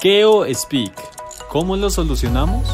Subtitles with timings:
[0.00, 0.94] Keo Speak.
[1.50, 2.66] ¿Cómo lo solucionamos?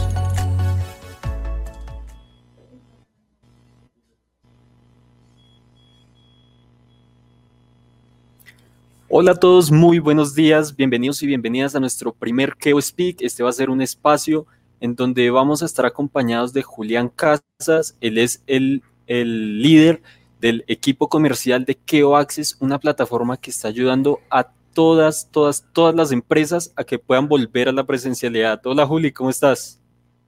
[9.09, 13.17] Hola a todos, muy buenos días, bienvenidos y bienvenidas a nuestro primer Keo Speak.
[13.23, 14.47] Este va a ser un espacio
[14.79, 17.97] en donde vamos a estar acompañados de Julián Casas.
[18.01, 20.01] Él es el, el líder
[20.41, 25.95] del equipo comercial de Keo Access, una plataforma que está ayudando a todas, todas, todas
[25.95, 28.61] las empresas a que puedan volver a la presencialidad.
[28.67, 29.81] Hola Juli, ¿cómo estás?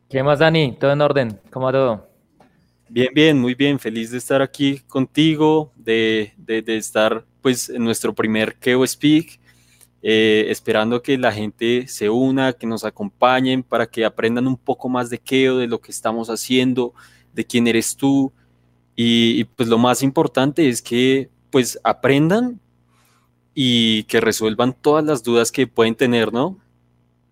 [0.08, 0.74] ¿Qué más, Dani?
[0.80, 1.38] ¿Todo en orden?
[1.50, 2.08] ¿Cómo va todo?
[2.88, 3.78] Bien, bien, muy bien.
[3.78, 9.38] Feliz de estar aquí contigo, de, de, de estar pues en nuestro primer Keo Speak,
[10.00, 14.88] eh, esperando que la gente se una, que nos acompañen para que aprendan un poco
[14.88, 16.94] más de Keo, de lo que estamos haciendo,
[17.34, 18.32] de quién eres tú.
[18.96, 22.62] Y, y pues lo más importante es que pues aprendan
[23.60, 26.56] y que resuelvan todas las dudas que pueden tener, ¿no?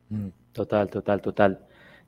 [0.09, 1.61] Mm, total, total, total.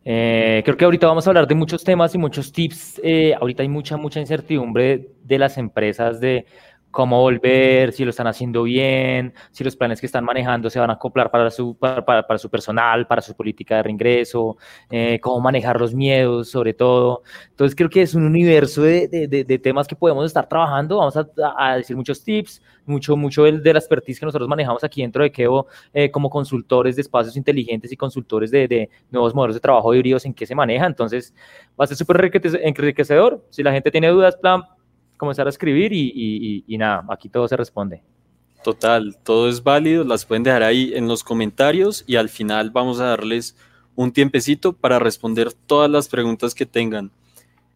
[0.05, 3.01] Eh, creo que ahorita vamos a hablar de muchos temas y muchos tips.
[3.05, 6.47] Eh, ahorita hay mucha, mucha incertidumbre de las empresas de
[6.91, 10.91] cómo volver, si lo están haciendo bien, si los planes que están manejando se van
[10.91, 14.57] a acoplar para su, para, para, su personal, para su política de reingreso,
[14.91, 17.23] eh, cómo manejar los miedos, sobre todo.
[17.51, 20.99] Entonces creo que es un universo de, de, de temas que podemos estar trabajando.
[20.99, 25.23] Vamos a, decir muchos tips, mucho, mucho de, la expertise que nosotros manejamos aquí dentro
[25.23, 29.95] de Keo eh, como consultores de espacios inteligentes y consultores de, nuevos modelos de trabajo
[29.95, 30.87] híbridos en qué se maneja.
[30.87, 31.35] Entonces
[31.79, 32.31] va a ser súper
[32.63, 33.45] enriquecedor.
[33.51, 34.63] Si la gente tiene dudas, plan,
[35.19, 38.03] comenzar a escribir y, y, y, nada, aquí todo se responde.
[38.65, 43.01] Total, todo es válido, las pueden dejar ahí en los comentarios y al final vamos
[43.01, 43.57] a darles
[43.95, 47.11] un tiempecito para responder todas las preguntas que tengan.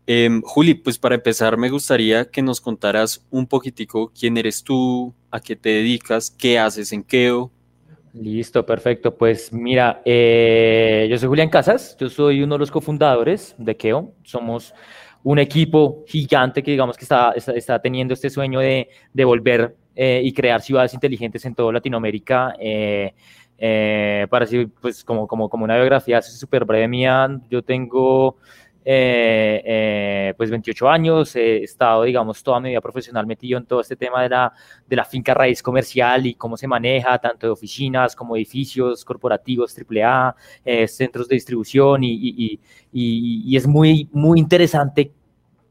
[0.06, 5.14] Eh, Juli, pues para empezar me gustaría que nos contaras un poquitico quién eres tú,
[5.30, 7.50] a qué te dedicas, qué haces en Keo.
[8.12, 9.14] Listo, perfecto.
[9.16, 14.12] Pues mira, eh, yo soy Julián Casas, yo soy uno de los cofundadores de Keo.
[14.22, 14.74] Somos
[15.24, 19.76] un equipo gigante que digamos que está, está, está teniendo este sueño de, de volver
[19.94, 22.54] eh, y crear ciudades inteligentes en toda Latinoamérica.
[22.58, 23.14] Eh,
[23.58, 28.36] eh, para así, pues como, como, como una biografía súper breve mía, yo tengo
[28.84, 33.80] eh, eh, pues 28 años, he estado, digamos, toda mi vida profesional metido en todo
[33.80, 34.52] este tema de la,
[34.86, 39.76] de la finca raíz comercial y cómo se maneja, tanto de oficinas como edificios corporativos
[39.76, 40.34] AAA,
[40.64, 42.60] eh, centros de distribución y, y,
[42.92, 45.12] y, y, es muy, muy interesante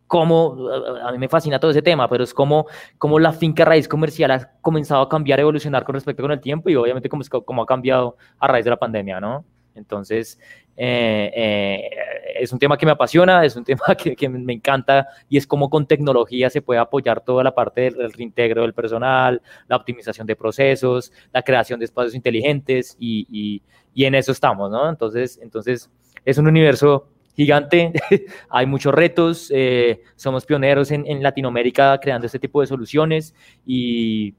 [0.08, 0.70] cómo,
[1.04, 2.68] a mí me fascina todo ese tema, pero es como,
[2.98, 6.70] como la finca raíz comercial ha comenzado a cambiar, evolucionar con respecto con el tiempo
[6.70, 9.46] y obviamente cómo, cómo ha cambiado a raíz de la pandemia, ¿no?
[9.76, 10.40] Entonces,
[10.78, 11.90] eh, eh,
[12.40, 15.70] es un tema que me apasiona, es un tema que, me encanta y es como
[15.70, 20.26] con tecnología se puede apoyar toda la parte del, del, reintegro del personal, la optimización
[20.28, 23.62] de procesos, la creación de espacios inteligentes y, y,
[23.94, 24.90] y en eso estamos, ¿no?
[24.90, 25.90] Entonces, entonces
[26.26, 27.94] es un universo gigante,
[28.50, 33.34] hay muchos retos, eh, somos pioneros en, en Latinoamérica creando este tipo de soluciones
[33.66, 34.36] y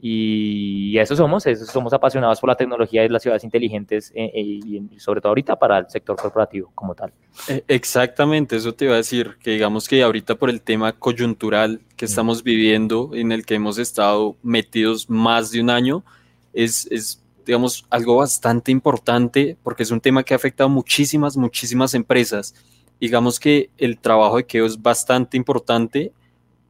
[0.00, 4.40] y eso somos, eso somos apasionados por la tecnología y las ciudades inteligentes eh, eh,
[4.42, 7.12] y sobre todo ahorita para el sector corporativo como tal.
[7.48, 11.80] E, exactamente, eso te iba a decir, que digamos que ahorita por el tema coyuntural
[11.96, 16.04] que estamos viviendo, en el que hemos estado metidos más de un año,
[16.52, 21.94] es, es digamos, algo bastante importante porque es un tema que ha afectado muchísimas, muchísimas
[21.94, 22.54] empresas.
[23.00, 26.12] Digamos que el trabajo de Keo es bastante importante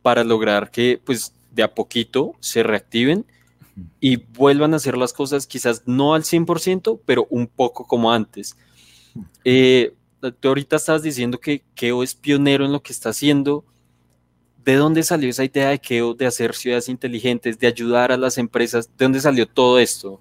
[0.01, 3.27] para lograr que, pues, de a poquito se reactiven
[3.99, 8.57] y vuelvan a hacer las cosas quizás no al 100%, pero un poco como antes.
[9.45, 9.93] Eh,
[10.39, 13.65] tú ahorita estás diciendo que Keo es pionero en lo que está haciendo.
[14.65, 18.39] ¿De dónde salió esa idea de Keo de hacer ciudades inteligentes, de ayudar a las
[18.39, 18.89] empresas?
[18.97, 20.21] ¿De dónde salió todo esto?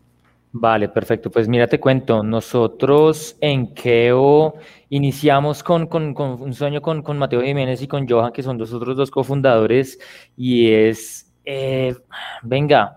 [0.54, 1.30] Vale, perfecto.
[1.30, 4.56] Pues mira, te cuento, nosotros en Keo
[4.90, 8.58] iniciamos con, con, con un sueño con, con, Mateo Jiménez y con Johan, que son
[8.58, 10.00] los otros dos cofundadores,
[10.36, 11.96] y es, eh,
[12.44, 12.94] venga,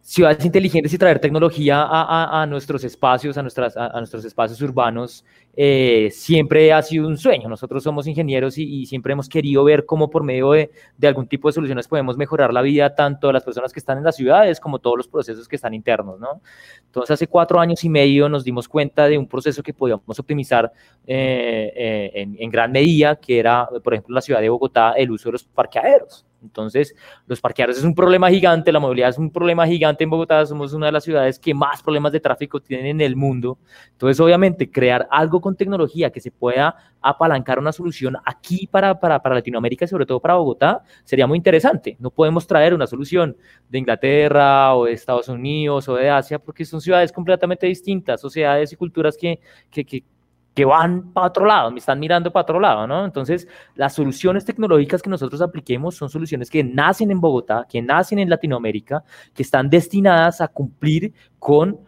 [0.00, 5.24] ciudades inteligentes y traer tecnología a, nuestros espacios, a, nuestros espacios urbanos,
[5.56, 7.48] eh, siempre ha sido un sueño.
[7.48, 10.70] Nosotros somos ingenieros y, siempre hemos querido ver cómo por medio de,
[11.04, 14.04] algún tipo de soluciones podemos mejorar la vida tanto de las personas que están en
[14.04, 16.42] las ciudades como todos los procesos que están internos, ¿no?
[16.86, 20.72] Entonces, hace cuatro años y medio nos dimos cuenta de un proceso que podíamos optimizar
[21.06, 25.34] eh, en, gran medida, que era, por ejemplo, la ciudad de Bogotá, el uso de
[25.34, 26.26] los parqueaderos.
[26.44, 26.94] Entonces,
[27.26, 30.72] los parqueaderos es un problema gigante, la movilidad es un problema gigante en Bogotá, somos
[30.72, 33.58] una de las ciudades que más problemas de tráfico tienen en el mundo.
[33.92, 39.20] Entonces, obviamente, crear algo con tecnología que se pueda apalancar una solución aquí para, para,
[39.20, 41.96] para Latinoamérica y sobre todo para Bogotá sería muy interesante.
[41.98, 43.36] No podemos traer una solución
[43.68, 48.72] de Inglaterra o de Estados Unidos o de Asia porque son ciudades completamente distintas, sociedades
[48.72, 49.38] y culturas que,
[49.70, 50.04] que, que
[50.54, 53.04] que van para otro lado, me están mirando para otro lado, ¿no?
[53.04, 58.20] Entonces, las soluciones tecnológicas que nosotros apliquemos son soluciones que nacen en Bogotá, que nacen
[58.20, 59.02] en Latinoamérica,
[59.34, 61.80] que están destinadas a cumplir con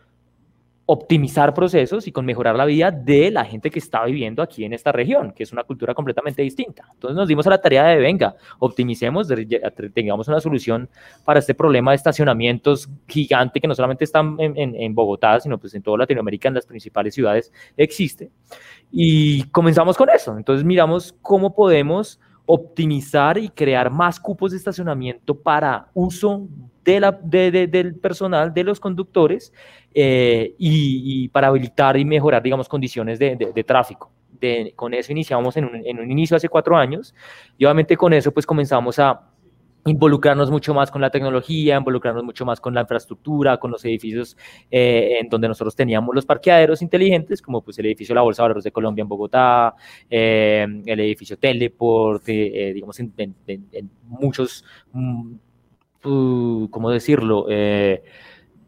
[0.88, 4.72] optimizar procesos y con mejorar la vida de la gente que está viviendo aquí en
[4.72, 6.84] esta región, que es una cultura completamente distinta.
[6.94, 9.28] Entonces nos dimos a la tarea de, venga, optimicemos,
[9.92, 10.88] tengamos una solución
[11.24, 15.82] para este problema de estacionamientos gigante que no solamente están en, Bogotá, sino pues en
[15.82, 18.30] toda Latinoamérica, en las principales ciudades, existe.
[18.92, 20.36] Y comenzamos con eso.
[20.36, 26.46] Entonces miramos cómo podemos optimizar y crear más cupos de estacionamiento para uso
[26.84, 29.52] de la, del personal, de los conductores,
[29.92, 34.12] eh, y, para habilitar y mejorar, digamos, condiciones de, tráfico.
[34.76, 37.14] con eso iniciamos en un, en un, inicio hace cuatro años
[37.58, 39.20] y obviamente con eso pues comenzamos a
[39.86, 44.36] involucrarnos mucho más con la tecnología, involucrarnos mucho más con la infraestructura, con los edificios
[44.70, 48.44] eh, en donde nosotros teníamos los parqueaderos inteligentes, como pues el edificio La Bolsa de
[48.44, 49.74] Valores de Colombia en Bogotá,
[50.10, 53.12] eh, el edificio Teleport, digamos, en,
[54.04, 55.34] muchos, mm,
[56.04, 57.46] uh, ¿cómo decirlo?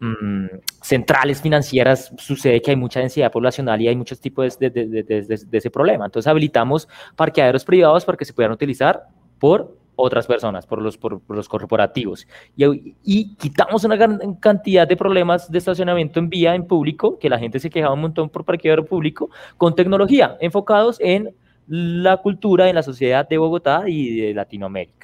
[0.00, 0.46] Mm,
[0.80, 5.70] centrales financieras sucede que hay mucha densidad poblacional y hay muchos tipos de, de, ese
[5.70, 6.04] problema.
[6.04, 9.08] Entonces habilitamos parqueaderos privados para que se puedan utilizar
[9.40, 12.26] por otras personas, por los, por, los corporativos.
[12.56, 17.28] Y, y, quitamos una gran cantidad de problemas de estacionamiento en vía, en público, que
[17.28, 21.34] la gente se quejaba un montón por parqueadero público, con tecnología, enfocados en
[21.66, 24.97] la cultura, en la sociedad de Bogotá y de Latinoamérica.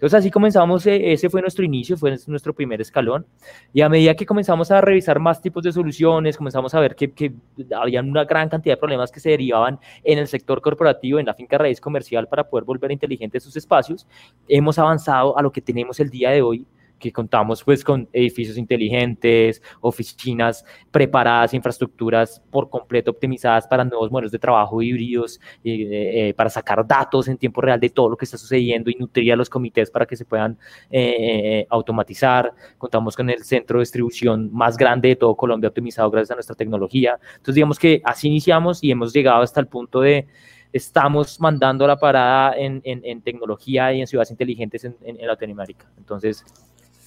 [0.00, 3.26] Entonces así comenzamos, eh, ese fue nuestro inicio, fue nuestro primer escalón.
[3.74, 7.12] Y a medida que comenzamos a revisar más tipos de soluciones, comenzamos a ver que,
[7.12, 7.34] que
[7.78, 11.34] había una gran cantidad de problemas que se derivaban en el sector corporativo, en la
[11.34, 14.06] finca raíz comercial, para poder volver inteligentes sus espacios,
[14.48, 16.66] hemos avanzado a lo que tenemos el día de hoy,
[17.00, 24.30] que contamos pues con edificios inteligentes, oficinas preparadas, infraestructuras por completo optimizadas para nuevos modelos
[24.30, 28.26] de trabajo híbridos, eh, eh, para sacar datos en tiempo real de todo lo que
[28.26, 30.56] está sucediendo y nutrir a los comités para que se puedan
[30.90, 32.52] eh, automatizar.
[32.78, 36.54] Contamos con el centro de distribución más grande de todo Colombia optimizado gracias a nuestra
[36.54, 37.18] tecnología.
[37.32, 40.26] Entonces digamos que así iniciamos y hemos llegado hasta el punto de
[40.72, 45.90] estamos mandando la parada en, en, tecnología y en ciudades inteligentes en, en Latinoamérica.
[45.98, 46.44] Entonces,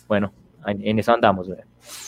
[0.08, 0.34] bueno,
[0.66, 1.48] en, eso andamos.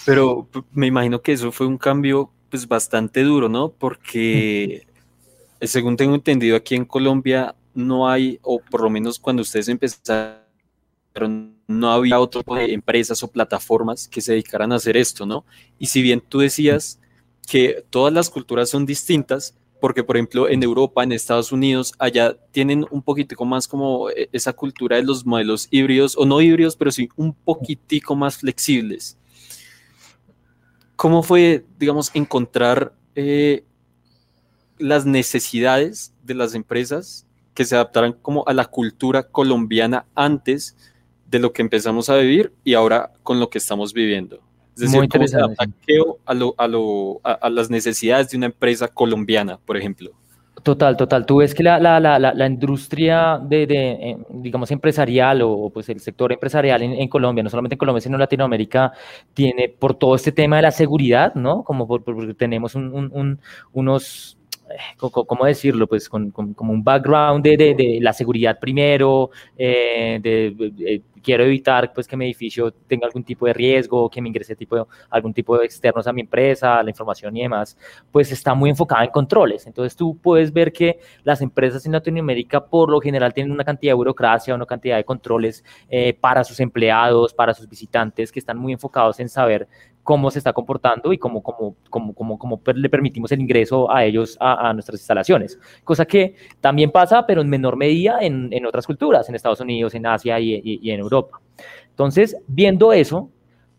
[0.06, 3.70] Pero me imagino que eso fue un cambio pues bastante duro, ¿no?
[3.70, 4.88] Porque
[5.62, 10.40] según tengo entendido aquí en Colombia no hay, o por lo menos cuando ustedes empezaron,
[11.68, 15.46] no había otro tipo de empresas o plataformas que se dedicaran a hacer esto, ¿no?
[15.78, 17.00] Y si bien tú decías
[17.48, 22.36] que todas las culturas son distintas, porque por ejemplo en Europa, en Estados Unidos, allá
[22.52, 26.76] tienen un poquitico más como eh, esa cultura de los modelos híbridos, o no híbridos,
[26.76, 29.18] pero sí un poquitico más flexibles.
[30.96, 33.64] ¿Cómo fue, digamos, encontrar eh,
[34.78, 40.76] las necesidades de las empresas que se adaptaran como a la cultura colombiana antes
[41.28, 44.45] de lo que empezamos a vivir y ahora con lo que estamos viviendo?
[44.76, 45.38] Es decir, Muy cómo se
[47.24, 50.12] a, las necesidades de una empresa colombiana, por ejemplo.
[50.64, 51.26] Total, total.
[51.26, 55.88] Tú ves que la, la, la, la industria de, de, eh, digamos, empresarial o pues
[55.90, 58.92] el sector empresarial en, Colombia, no solamente en Colombia, sino en Latinoamérica,
[59.34, 61.64] tiene por todo este tema de la seguridad, ¿no?
[61.64, 63.40] Como porque tenemos un,
[63.74, 64.35] unos eh,
[64.98, 65.88] ¿cómo decirlo?
[65.88, 71.92] Pues con, como un background de, de, de, la seguridad primero, eh, de, quiero evitar
[71.92, 75.58] pues que mi edificio tenga algún tipo de riesgo, que me ingrese tipo, algún tipo
[75.58, 77.76] de externos a mi empresa, la información y demás,
[78.12, 79.66] pues está muy enfocada en controles.
[79.66, 83.92] Entonces tú puedes ver que las empresas en Latinoamérica por lo general tienen una cantidad
[83.92, 88.60] de burocracia, una cantidad de controles eh, para sus empleados, para sus visitantes, que están
[88.60, 89.68] muy enfocados en saber
[90.06, 94.06] cómo se está comportando y cómo, cómo, cómo, cómo, cómo le permitimos el ingreso a
[94.06, 95.60] ellos a, nuestras instalaciones.
[95.84, 100.06] Cosa que también pasa, pero en menor medida en, otras culturas, en Estados Unidos, en
[100.06, 101.42] Asia y, en Europa.
[101.90, 103.32] Entonces, viendo eso,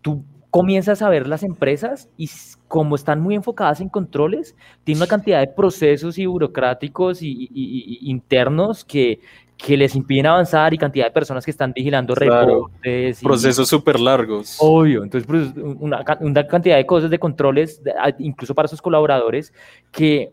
[0.03, 2.29] tú comienzas a ver las empresas y
[2.67, 8.85] como están muy enfocadas en controles, tienen una cantidad de procesos y burocráticos y internos
[8.85, 9.21] que,
[9.57, 13.21] que les impiden avanzar y cantidad de personas que están vigilando reportes.
[13.21, 14.57] Procesos súper largos.
[14.61, 17.83] Obvio, entonces pues, una, una, cantidad de cosas, de controles,
[18.19, 19.53] incluso para sus colaboradores,
[19.91, 20.33] que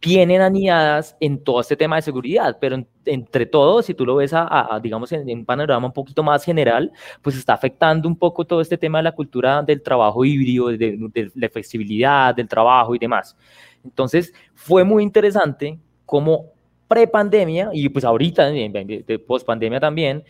[0.00, 4.32] vienen anidadas en todo este tema de seguridad, pero entre todos, si tú lo ves
[4.34, 8.60] a, digamos, en, un panorama un poquito más general, pues está afectando un poco todo
[8.60, 10.78] este tema de la cultura del trabajo híbrido, de,
[11.12, 13.36] de la flexibilidad del trabajo y demás.
[13.84, 16.55] Entonces, fue muy interesante cómo
[16.88, 20.24] prepandemia y pues ahorita, de post pandemia también,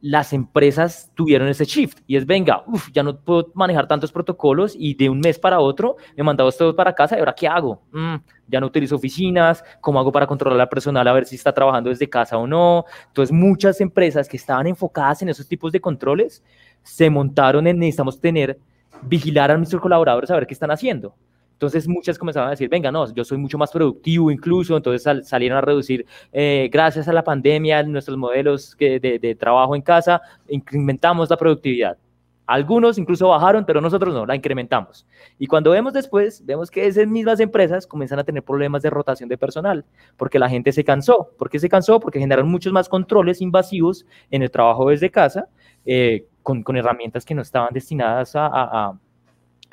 [0.00, 4.94] las empresas tuvieron ese shift y es, venga, ya no puedo manejar tantos protocolos y
[4.94, 7.82] de un mes para otro me mandaba todos para casa y ahora ¿qué hago?
[7.90, 8.16] Mm,
[8.46, 11.90] ya no utilizo oficinas, ¿cómo hago para controlar al personal a ver si está trabajando
[11.90, 12.84] desde casa o no?
[13.08, 16.42] Entonces muchas empresas que estaban enfocadas en esos tipos de controles
[16.84, 18.60] se montaron en necesitamos tener,
[19.02, 21.14] vigilar a nuestros colaboradores a ver qué están haciendo.
[21.58, 25.58] Entonces muchas comenzaban a decir, venga, no, yo soy mucho más productivo incluso, entonces salieron
[25.58, 31.28] a reducir, eh, gracias a la pandemia, nuestros modelos de, de, trabajo en casa, incrementamos
[31.28, 31.98] la productividad.
[32.46, 35.04] Algunos incluso bajaron, pero nosotros no, la incrementamos.
[35.36, 39.28] Y cuando vemos después, vemos que esas mismas empresas comienzan a tener problemas de rotación
[39.28, 39.84] de personal,
[40.16, 41.32] porque la gente se cansó.
[41.36, 41.98] ¿Por qué se cansó?
[41.98, 45.48] Porque generaron muchos más controles invasivos en el trabajo desde casa,
[45.84, 48.98] eh, con, con, herramientas que no estaban destinadas a a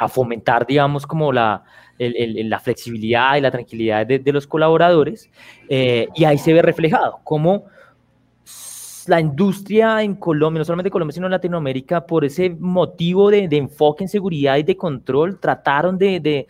[0.08, 1.64] fomentar, digamos, como la,
[1.98, 5.30] la flexibilidad y la tranquilidad de, los colaboradores.
[5.70, 7.66] Eh, y ahí se ve reflejado cómo
[9.08, 13.48] la industria en Colombia, no solamente en Colombia, sino en Latinoamérica, por ese motivo de,
[13.52, 16.48] enfoque en seguridad y de control, trataron de,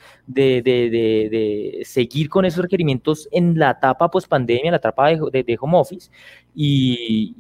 [1.84, 6.10] seguir con esos requerimientos en la etapa post-pandemia, la etapa de, home office,
[6.54, 7.36] y,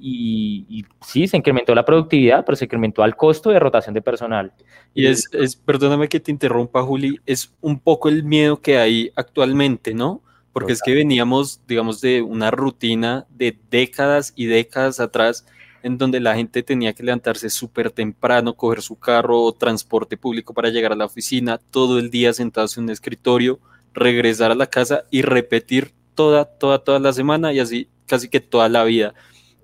[0.70, 4.52] y, sí, se incrementó la productividad, pero se incrementó al costo de rotación de personal.
[4.94, 9.12] Y es, es, perdóname que te interrumpa, Juli, es un poco el miedo que hay
[9.16, 10.22] actualmente, ¿no?
[10.56, 15.46] Porque es que veníamos, digamos, de una rutina de décadas y décadas atrás
[15.84, 20.54] en donde la gente tenía que levantarse súper temprano, coger su carro o transporte público
[20.54, 23.60] para llegar a la oficina, todo el día sentados en un escritorio,
[23.94, 28.40] regresar a la casa y repetir toda, toda, toda la semana y así casi que
[28.40, 29.14] toda la vida.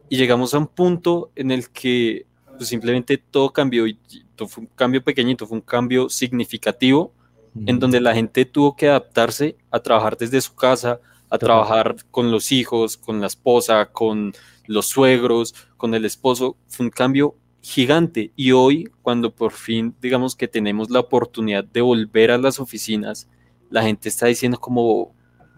[0.09, 2.25] Y llegamos a un punto en el que
[2.57, 3.97] pues, simplemente todo cambió y
[4.35, 7.13] todo fue un cambio pequeñito, fue un cambio significativo
[7.65, 12.31] en donde la gente tuvo que adaptarse a trabajar desde su casa, a trabajar con
[12.31, 14.33] los hijos, con la esposa, con
[14.67, 16.57] los suegros, con el esposo.
[16.67, 21.81] Fue un cambio gigante y hoy, cuando por fin digamos que tenemos la oportunidad de
[21.81, 23.29] volver a las oficinas,
[23.69, 25.13] la gente está diciendo como,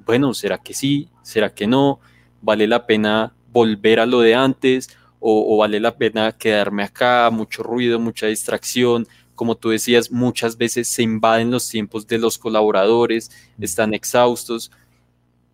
[0.06, 1.10] bueno, ¿será que sí?
[1.22, 2.00] ¿Será que no?
[2.42, 4.96] ¿Vale la pena volver a lo de antes?
[5.20, 7.30] ¿O, o vale la pena quedarme acá?
[7.32, 12.38] Mucho ruido, mucha distracción, como tú decías, muchas veces se invaden los tiempos de los
[12.38, 14.72] colaboradores, están exhaustos.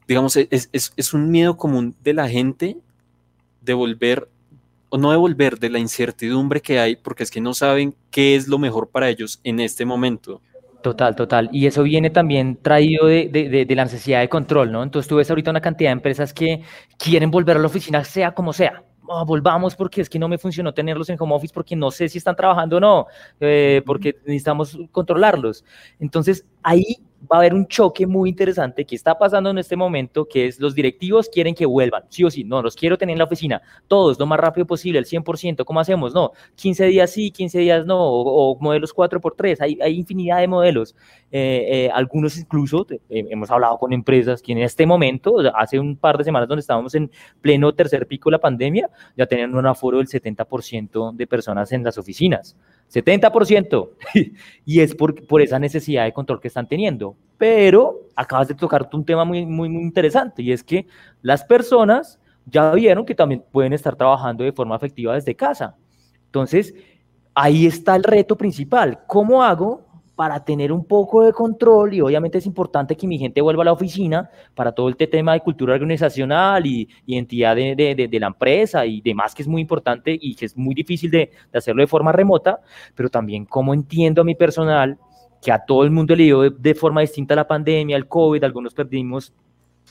[0.07, 2.77] Digamos, es, es, un miedo común de la gente
[3.61, 4.27] de volver,
[4.89, 8.35] o no de volver, de la incertidumbre que hay, porque es que no saben qué
[8.35, 10.41] es lo mejor para ellos en este momento.
[10.81, 11.49] Total, total.
[11.51, 14.81] Y eso viene también traído de, de, de, la necesidad de control, ¿no?
[14.81, 16.63] Entonces tú ves ahorita una cantidad de empresas que
[16.97, 18.83] quieren volver a la oficina sea como sea.
[19.11, 22.07] Ah, volvamos porque es que no me funcionó tenerlos en home office porque no sé
[22.09, 23.07] si están trabajando o no,
[23.39, 25.65] eh, porque necesitamos controlarlos.
[25.99, 30.25] Entonces, ahí va a haber un choque muy interesante que está pasando en este momento,
[30.27, 33.19] que es los directivos quieren que vuelvan, sí o sí, no, los quiero tener en
[33.19, 36.13] la oficina, todos, lo más rápido posible, el 100%, ¿cómo hacemos?
[36.13, 40.95] No, 15 días sí, 15 días no, o, modelos 4x3, hay, hay, infinidad de modelos,
[41.31, 45.97] eh, eh, algunos incluso, eh, hemos hablado con empresas que en este momento, hace un
[45.97, 47.11] par de semanas donde estábamos en
[47.41, 51.83] pleno tercer pico de la pandemia, ya tenían un aforo del 70% de personas en
[51.83, 52.55] las oficinas.
[52.91, 53.89] 70%.
[54.65, 57.15] y es por, por esa necesidad de control que están teniendo.
[57.37, 60.87] Pero acabas de tocar un tema muy, muy, muy interesante y es que
[61.21, 65.75] las personas ya vieron que también pueden estar trabajando de forma efectiva desde casa.
[66.25, 66.73] Entonces,
[67.33, 68.99] ahí está el reto principal.
[69.07, 69.88] ¿Cómo hago
[70.19, 73.65] para tener un poco de control y obviamente es importante que mi gente vuelva a
[73.67, 78.85] la oficina para todo este tema de cultura organizacional y identidad de, de, la empresa
[78.85, 82.11] y demás que es muy importante y que es muy difícil de, hacerlo de forma
[82.11, 82.59] remota,
[82.95, 84.97] pero también cómo entiendo a mi personal
[85.41, 88.73] que a todo el mundo le dio de, forma distinta la pandemia, el COVID, algunos
[88.73, 89.33] perdimos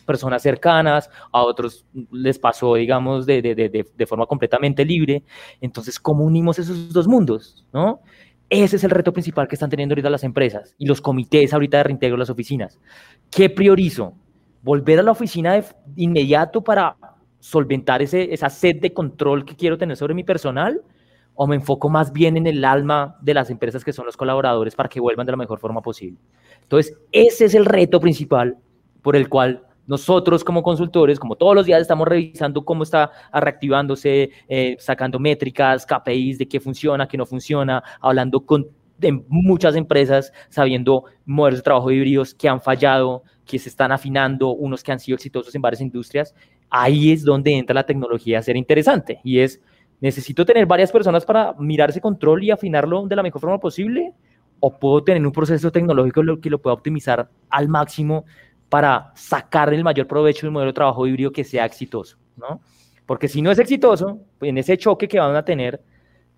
[0.05, 5.23] personas cercanas, a otros les pasó, digamos, de, forma completamente libre.
[5.59, 7.67] Entonces, ¿cómo unimos esos dos mundos?
[7.73, 8.03] ¿no?
[8.51, 11.79] Ese es el reto principal que están teniendo ahorita las empresas y los comités ahorita
[11.79, 12.79] de reintegro de las oficinas.
[13.31, 14.15] ¿Qué priorizo?
[14.63, 15.65] ¿Volver a la oficina de
[15.97, 16.97] inmediato para
[17.41, 20.81] solventar ese, esa sed de control que quiero tener sobre mi personal?
[21.35, 24.75] ¿O me enfoco más bien en el alma de las empresas que son los colaboradores
[24.75, 26.19] para que vuelvan de la mejor forma posible?
[26.63, 28.57] Entonces, ese es el reto principal
[29.03, 34.31] por el cual nosotros como consultores, como todos los días estamos revisando cómo está reactivándose,
[34.47, 38.69] eh, sacando métricas, KPIs de qué funciona, qué no funciona, hablando con
[38.99, 44.51] de muchas empresas, sabiendo modelos de trabajo híbridos que han fallado, que se están afinando,
[44.51, 46.35] unos que han sido exitosos en varias industrias,
[46.69, 49.63] ahí es donde entra la tecnología a ser interesante y es,
[50.01, 54.13] necesito tener varias personas para mirar ese control y afinarlo de la mejor forma posible
[54.61, 58.25] o puedo tener un proceso tecnológico que lo pueda optimizar al máximo
[58.69, 62.61] para sacar el mayor provecho de un modelo de trabajo híbrido que sea exitoso, ¿no?
[63.07, 65.81] Porque si no es exitoso, pues en ese choque que van a tener,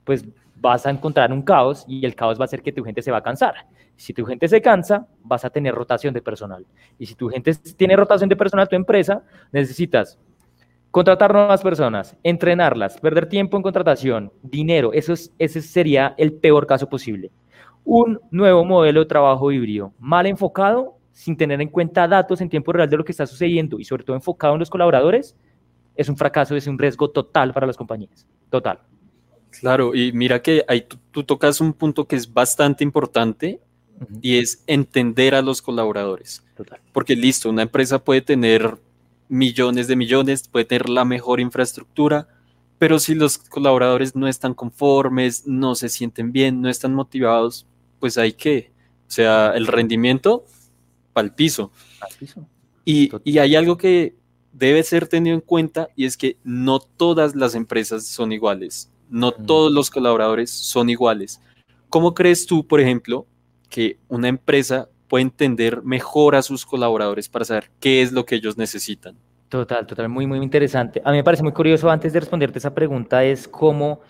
[0.05, 3.03] pues vas a encontrar un caos y el caos va a hacer que tu gente
[3.03, 3.55] se va a cansar.
[3.97, 6.65] Si tu gente se cansa, vas a tener rotación de personal.
[6.99, 9.23] Y si tu gente tiene rotación de personal, tu empresa,
[9.53, 10.19] necesitas
[10.91, 14.93] contratar nuevas personas, entrenarlas, perder tiempo en contratación, dinero.
[14.93, 17.31] Eso es, ese sería el peor caso posible.
[17.85, 22.73] Un nuevo modelo de trabajo híbrido, mal enfocado, sin tener en cuenta datos en tiempo
[22.73, 25.37] real de lo que está sucediendo y sobre todo enfocado en los colaboradores,
[25.95, 28.27] es un fracaso, es un riesgo total para las compañías.
[28.49, 28.81] Total.
[29.51, 33.61] Claro, y mira que ahí tú, tocas un punto que es bastante importante
[34.23, 36.43] y es entender a los colaboradores.
[36.57, 36.81] Total.
[36.91, 38.79] Porque listo, una empresa puede tener
[39.29, 42.29] millones de millones, puede tener la mejor infraestructura,
[42.79, 47.67] pero si los colaboradores no están conformes, no se sienten bien, no están motivados,
[47.99, 48.73] pues hay que,
[49.07, 50.47] o sea, el rendimiento
[51.13, 51.71] para el piso.
[52.19, 52.47] piso.
[52.85, 54.15] Y, y hay algo que
[54.53, 59.33] debe ser tenido en cuenta y es que no todas las empresas son iguales, no
[59.33, 61.41] todos los colaboradores son iguales.
[61.89, 63.27] ¿Cómo crees tú, por ejemplo,
[63.69, 68.37] que una empresa puede entender mejor a sus colaboradores para saber qué es lo que
[68.37, 69.17] ellos necesitan?
[69.49, 71.03] Total, total, muy, muy interesante.
[71.05, 74.01] A mí me parece muy curioso, antes de responderte esa pregunta, es cómo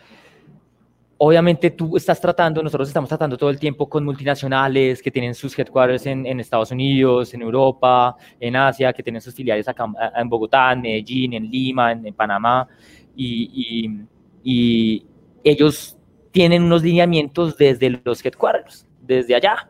[1.23, 5.57] obviamente tú estás tratando, nosotros estamos tratando todo el tiempo con multinacionales que tienen sus
[5.59, 9.85] headquarters en, Estados Unidos, en Europa, en Asia, que tienen sus filiales acá
[10.17, 12.67] en Bogotá, en Medellín, en Lima, en, Panamá,
[13.15, 14.01] y,
[14.43, 15.07] y,
[15.45, 15.99] ellos
[16.31, 19.69] tienen unos lineamientos desde los headquarters, desde allá.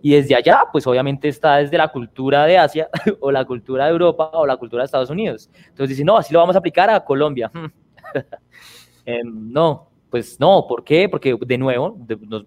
[0.00, 2.88] Y desde allá, pues obviamente está desde la cultura de Asia
[3.20, 5.50] o la cultura de Europa o la cultura de Estados Unidos.
[5.56, 7.50] Entonces dicen, no, así lo vamos a aplicar a Colombia.
[9.08, 11.10] Em, no, pues no, ¿por qué?
[11.10, 11.98] Porque de nuevo,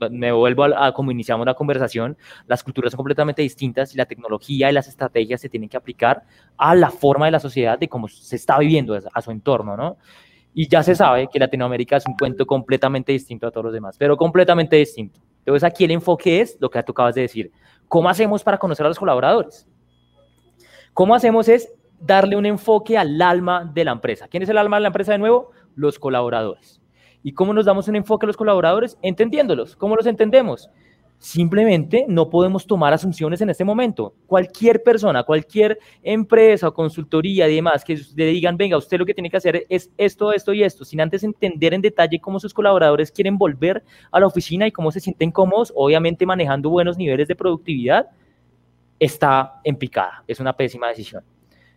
[0.10, 4.72] me vuelvo a, como iniciamos la conversación, las culturas son completamente distintas y la tecnología
[4.72, 6.24] y las estrategias se tienen que aplicar
[6.58, 9.98] a la forma de la sociedad, de cómo se está viviendo, a su entorno, ¿no?
[10.52, 13.98] Y ya se sabe que Latinoamérica es un cuento completamente distinto a todos los demás,
[14.00, 15.20] pero completamente distinto.
[15.38, 17.52] Entonces aquí el enfoque es lo que tú acabas de decir.
[17.88, 19.68] ¿Cómo hacemos para conocer a los colaboradores?
[20.96, 24.28] ¿Cómo hacemos es darle un enfoque al alma de la empresa?
[24.28, 25.52] ¿Quién es el alma de la empresa de nuevo?
[25.76, 26.79] Los colaboradores.
[27.24, 28.98] ¿Y cómo nos damos un enfoque a los colaboradores?
[29.02, 29.76] Entendiéndolos.
[29.76, 30.70] ¿Cómo los entendemos?
[31.18, 34.14] Simplemente no podemos tomar asunciones en este momento.
[34.26, 39.14] Cualquier persona, cualquier empresa o consultoría y demás que le digan, venga, usted lo que
[39.14, 42.54] tiene que hacer es esto, esto y esto, sin antes entender en detalle cómo sus
[42.54, 47.28] colaboradores quieren volver a la oficina y cómo se sienten cómodos, obviamente manejando buenos niveles
[47.28, 48.08] de productividad,
[48.98, 50.24] está en picada.
[50.26, 51.26] Es una pésima decisión.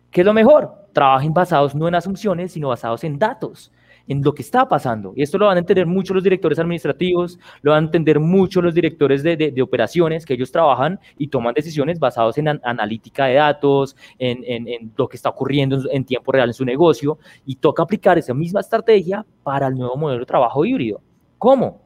[0.09, 0.87] ¿Qué es lo mejor?
[0.93, 3.73] Trabajen basados no en asunciones, sino basados en datos
[4.07, 5.13] en lo que está pasando.
[5.15, 8.61] Y esto lo van a entender mucho los directores administrativos, lo van a entender mucho
[8.61, 13.35] los directores de, de, operaciones, que ellos trabajan y toman decisiones basadas en analítica de
[13.35, 17.55] datos, en, en, en, lo que está ocurriendo en tiempo real en su negocio, y
[17.55, 21.01] toca aplicar esa misma estrategia para el nuevo modelo de trabajo híbrido.
[21.37, 21.82] ¿Cómo?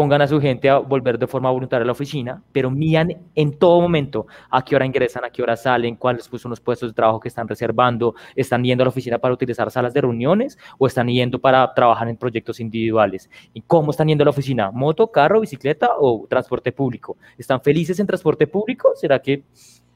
[0.00, 3.58] Pongan a su gente a volver de forma voluntaria a la oficina, pero miran en
[3.58, 6.88] todo momento a qué hora ingresan, a qué hora salen, cuáles pues, son los puestos
[6.88, 10.56] de trabajo que están reservando, están yendo a la oficina para utilizar salas de reuniones
[10.78, 13.28] o están yendo para trabajar en proyectos individuales.
[13.52, 14.70] ¿Y cómo están yendo a la oficina?
[14.70, 17.18] ¿Moto, carro, bicicleta o transporte público?
[17.36, 18.92] ¿Están felices en transporte público?
[18.94, 19.42] ¿Será que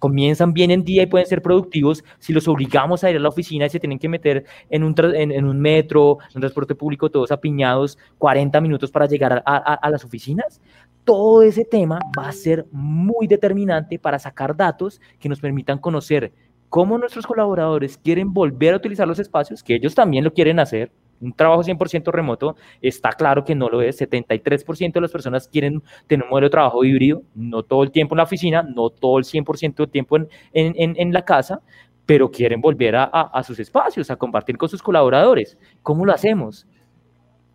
[0.05, 3.31] comienzan bien en día y pueden ser productivos si los obligamos a ir a la
[3.31, 7.11] oficina y se tienen que meter en un, en, un metro, en un transporte público,
[7.11, 10.61] todos apiñados, 40 minutos para llegar a, las oficinas.
[11.05, 16.35] Todo ese tema va a ser muy determinante para sacar datos que nos permitan conocer
[16.69, 20.93] cómo nuestros colaboradores quieren volver a utilizar los espacios, que ellos también lo quieren hacer,
[21.20, 24.00] un trabajo 100% remoto, está claro que no lo es.
[24.00, 28.14] 73% de las personas quieren tener un modelo de trabajo híbrido, no todo el tiempo
[28.14, 31.61] en la oficina, no todo el 100% del tiempo en, en, en, la casa,
[32.07, 35.57] pero quieren volver a, a, sus espacios, a compartir con sus colaboradores.
[35.83, 36.66] ¿Cómo lo hacemos?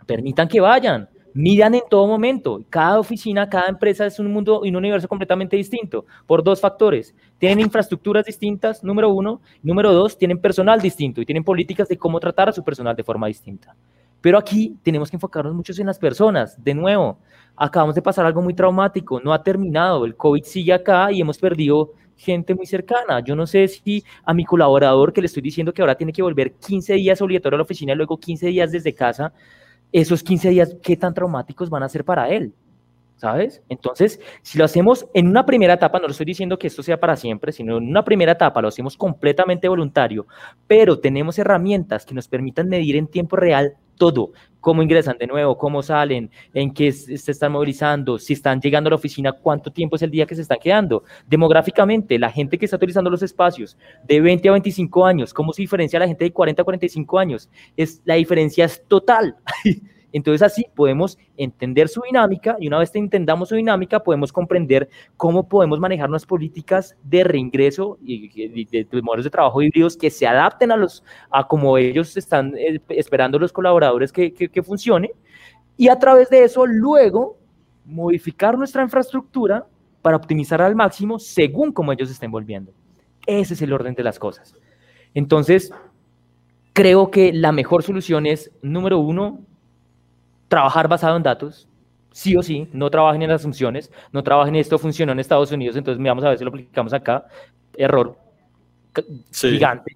[0.06, 2.64] Permitan que vayan, miran en todo momento.
[2.70, 7.16] Cada oficina, cada empresa es un mundo y un universo completamente distinto por dos factores.
[7.38, 9.42] Tienen infraestructuras distintas, número uno.
[9.64, 13.04] Número dos, tienen personal distinto y tienen políticas de cómo tratar a su personal de
[13.04, 13.76] forma distinta.
[14.22, 16.62] Pero aquí tenemos que enfocarnos mucho en las personas.
[16.62, 17.20] De nuevo,
[17.56, 21.38] acabamos de pasar algo muy traumático, no ha terminado, el COVID sigue acá y hemos
[21.38, 23.22] perdido gente muy cercana.
[23.22, 26.22] Yo no sé si a mi colaborador que le estoy diciendo que ahora tiene que
[26.22, 29.32] volver 15 días obligatorio a la oficina y luego 15 días desde casa,
[29.92, 32.54] esos 15 días, ¿qué tan traumáticos van a ser para él?
[33.20, 33.62] ¿sabes?
[33.68, 36.98] Entonces, si lo hacemos en una primera etapa, no le estoy diciendo que esto sea
[36.98, 40.26] para siempre, sino en una primera etapa lo hacemos completamente voluntario,
[40.68, 45.58] pero tenemos herramientas que nos permitan medir en tiempo real todo, cómo ingresan de nuevo,
[45.58, 49.96] cómo salen, en qué se están movilizando, si están llegando a la oficina, cuánto tiempo
[49.96, 51.04] es el día que se están quedando.
[51.28, 55.62] Demográficamente, la gente que está utilizando los espacios de 20 a 25 años, cómo se
[55.62, 59.36] diferencia la gente de 40 a 45 años, es, la diferencia es total.
[60.12, 64.90] Entonces así podemos entender su dinámica y una vez que entendamos su dinámica podemos comprender
[65.18, 70.26] cómo podemos manejar unas políticas de reingreso y de, modelos de trabajo híbridos que se
[70.26, 75.12] adapten a los a como ellos están eh, esperando los colaboradores que, que funcione
[75.78, 77.38] y a través de eso luego
[77.86, 79.66] modificar nuestra infraestructura
[80.02, 82.72] para optimizar al máximo según cómo ellos estén volviendo.
[83.26, 84.56] Ese es el orden de las cosas.
[85.14, 85.72] Entonces,
[86.74, 89.40] creo que la mejor solución es, número uno,
[90.50, 91.70] trabajar basado en datos,
[92.12, 95.78] sí o sí, no trabajen en asunciones, no trabajen en esto funcionó en Estados Unidos,
[95.78, 97.26] entonces vamos a ver si lo aplicamos acá,
[97.78, 98.18] error
[99.32, 99.96] gigante.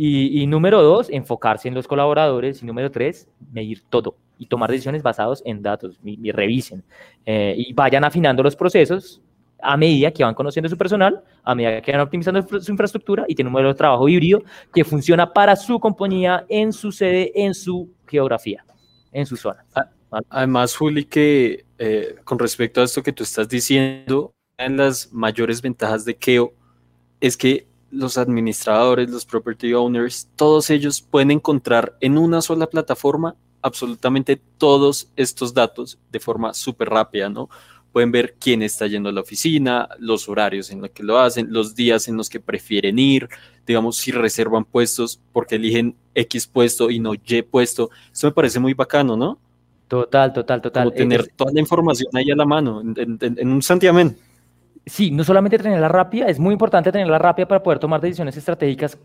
[0.00, 2.62] Y, número dos, enfocarse en los colaboradores.
[2.62, 5.98] Y número tres, medir todo y tomar decisiones basadas en datos.
[6.04, 6.84] Y, revisen.
[7.26, 9.20] Eh, y vayan afinando los procesos
[9.60, 13.34] a medida que van conociendo su personal, a medida que van optimizando su infraestructura y
[13.34, 14.40] tienen un modelo de trabajo híbrido
[14.72, 18.64] que funciona para su compañía, en su sede, en su geografía
[19.18, 19.64] en su zona.
[20.30, 25.12] Además, Juli, que eh, con respecto a esto que tú estás diciendo, una de las
[25.12, 26.54] mayores ventajas de Keo
[27.20, 33.36] es que los administradores, los property owners, todos ellos pueden encontrar en una sola plataforma
[33.62, 37.48] absolutamente todos estos datos de forma súper rápida, ¿no?
[37.92, 41.52] Pueden ver quién está yendo a la oficina, los horarios en los que lo hacen,
[41.52, 43.28] los días en los que prefieren ir,
[43.66, 47.90] digamos, si reservan puestos porque eligen X puesto y no Y puesto.
[48.12, 49.38] Esto me parece muy bacano, ¿no?
[49.86, 50.92] Total, total, total.
[50.92, 54.16] tener toda la información ahí a la mano, en, un santiamén.
[54.84, 58.98] Sí, no solamente tenerla rápida, es muy importante tenerla rápida para poder tomar decisiones estratégicas,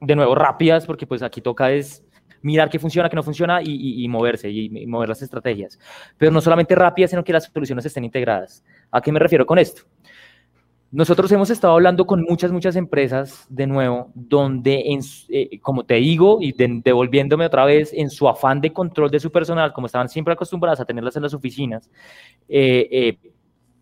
[0.00, 2.04] de nuevo, rápidas, porque pues aquí toca es
[2.42, 5.78] mirar qué funciona, qué no funciona y, moverse y, mover las estrategias.
[6.16, 8.64] Pero no solamente rápidas, sino que las soluciones estén integradas.
[8.90, 9.82] ¿A qué me refiero con esto?
[10.92, 15.94] Nosotros hemos estado hablando con muchas, muchas empresas, de nuevo, donde, en, eh, como te
[15.94, 20.08] digo, y devolviéndome otra vez, en su afán de control de su personal, como estaban
[20.08, 21.88] siempre acostumbradas a tenerlas en las oficinas,
[22.48, 23.18] eh, eh,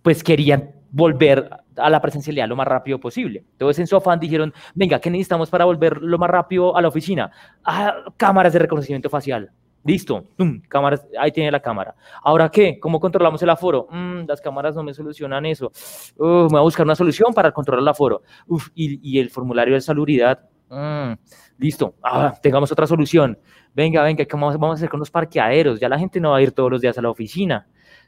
[0.03, 3.42] pues querían volver a la presencialidad lo más rápido posible.
[3.53, 6.88] Entonces, en su afán dijeron, venga, ¿qué necesitamos para volver lo más rápido a la
[6.88, 7.31] oficina?
[7.64, 9.51] Ah, cámaras de reconocimiento facial.
[9.85, 10.25] Listo,
[10.69, 11.95] cámaras, ahí tiene la cámara.
[12.23, 13.87] Ahora qué, ¿cómo controlamos el aforo?
[13.91, 15.73] Mm, las cámaras no me solucionan eso.
[16.19, 18.23] me voy a buscar una solución para controlar el aforo.
[18.75, 20.41] y, el formulario de salubridad.
[20.69, 21.12] Mm,
[21.59, 23.38] listo, ah, tengamos otra solución.
[23.75, 25.81] Venga, venga, ¿qué vamos, a hacer con los parqueaderos?
[25.81, 27.67] Ya la gente no va a ir todos los días a la oficina.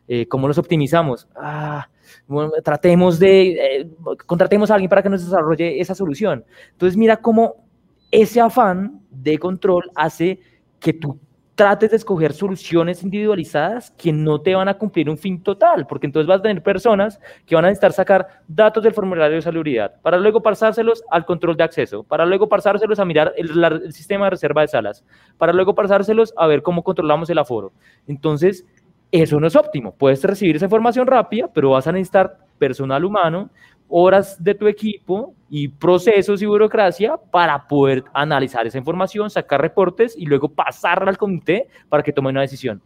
[0.08, 1.28] Eh, ¿Cómo los optimizamos?
[1.36, 1.88] Ah,
[2.64, 3.90] tratemos de, eh,
[4.26, 6.44] contratemos a alguien para que nos desarrolle esa solución.
[6.72, 7.64] Entonces, mira cómo
[8.10, 10.40] ese afán de control hace
[10.80, 11.18] que tú
[11.60, 16.06] trates de escoger soluciones individualizadas que no te van a cumplir un fin total, porque
[16.06, 20.00] entonces vas a tener personas que van a necesitar sacar datos del formulario de salubridad,
[20.00, 24.24] para luego pasárselos al control de acceso, para luego pasárselos a mirar el, el sistema
[24.24, 25.04] de reserva de salas,
[25.36, 27.72] para luego pasárselos a ver cómo controlamos el aforo.
[28.06, 28.64] Entonces,
[29.12, 29.94] eso no es óptimo.
[29.98, 33.50] Puedes recibir esa información rápida, pero vas a necesitar personal humano
[33.90, 40.14] horas de tu equipo y procesos y burocracia para poder analizar esa información, sacar reportes
[40.16, 42.80] y luego pasarla al comité para que tome una decisión.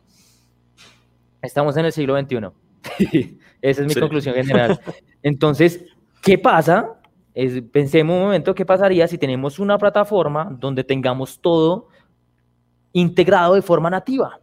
[1.43, 2.39] Estamos en el siglo XXI.
[3.61, 4.81] Esa es mi conclusión general.
[5.23, 5.85] Entonces,
[6.23, 6.99] ¿qué pasa?
[7.35, 11.89] Es, pensemos un momento qué pasaría si tenemos una plataforma donde tengamos todo
[12.93, 14.41] integrado de forma nativa,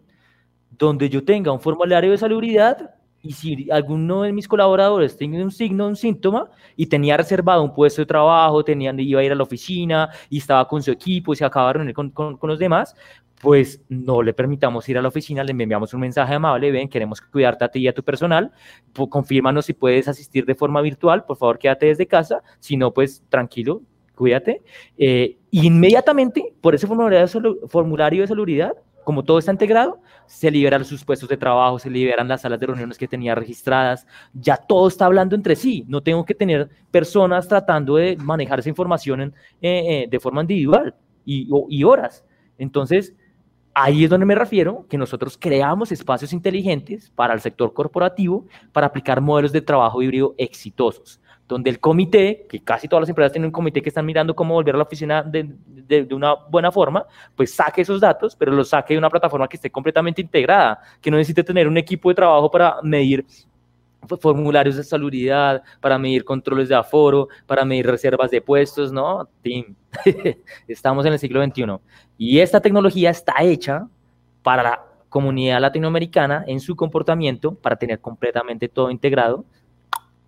[0.69, 5.51] donde yo tenga un formulario de salubridad y si alguno de mis colaboradores tiene un
[5.51, 9.35] signo, un síntoma, y tenía reservado un puesto de trabajo, tenía, iba a ir a
[9.35, 12.59] la oficina y estaba con su equipo y se acaba de reunir con, con, los
[12.59, 12.95] demás,
[13.39, 17.21] pues no le permitamos ir a la oficina, le enviamos un mensaje amable, ven, queremos
[17.21, 18.51] cuidarte a ti y a tu personal,
[19.09, 23.23] confírmanos si puedes asistir de forma virtual, por favor quédate desde casa, si no, pues
[23.29, 23.81] tranquilo,
[24.15, 24.61] cuídate.
[24.97, 30.85] Eh, inmediatamente, por ese formulario de, formulario de salubridad, como todo está integrado, se liberan
[30.85, 34.87] sus puestos de trabajo, se liberan las salas de reuniones que tenía registradas, ya todo
[34.87, 39.33] está hablando entre sí, no tengo que tener personas tratando de manejar esa información eh,
[39.61, 42.25] eh, de forma individual y, y horas.
[42.57, 43.15] Entonces,
[43.73, 48.87] ahí es donde me refiero, que nosotros creamos espacios inteligentes para el sector corporativo para
[48.87, 53.47] aplicar modelos de trabajo híbrido exitosos donde el comité, que casi todas las empresas tienen
[53.47, 57.05] un comité que están mirando cómo volver a la oficina de, de, una buena forma,
[57.35, 61.11] pues saque esos datos, pero los saque de una plataforma que esté completamente integrada, que
[61.11, 63.25] no necesite tener un equipo de trabajo para medir
[64.21, 69.27] formularios de salubridad, para medir controles de aforo, para medir reservas de puestos, ¿no?
[69.41, 69.75] Team,
[70.69, 71.65] estamos en el siglo XXI.
[72.17, 73.89] Y esta tecnología está hecha
[74.41, 79.43] para la comunidad latinoamericana en su comportamiento, para tener completamente todo integrado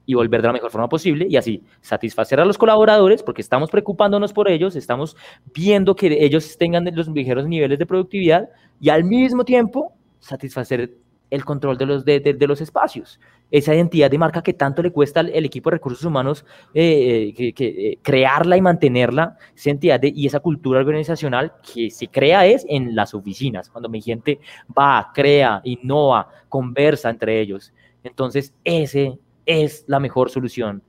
[0.06, 3.70] y volver de la mejor forma posible y así satisfacer a los colaboradores porque estamos
[3.70, 5.16] preocupándonos por ellos, estamos
[5.54, 10.92] viendo que ellos tengan los mejores niveles de productividad y al mismo tiempo satisfacer
[11.34, 13.20] el control de los, de, los espacios.
[13.50, 17.54] Esa identidad de marca que tanto le cuesta al equipo de recursos humanos eh, eh,
[17.58, 22.96] eh, crearla y mantenerla, esa identidad y esa cultura organizacional que se crea es en
[22.96, 24.40] las oficinas, cuando mi gente
[24.78, 27.74] va, crea, innova, conversa entre ellos.
[28.04, 30.82] Entonces, ese es la mejor solución.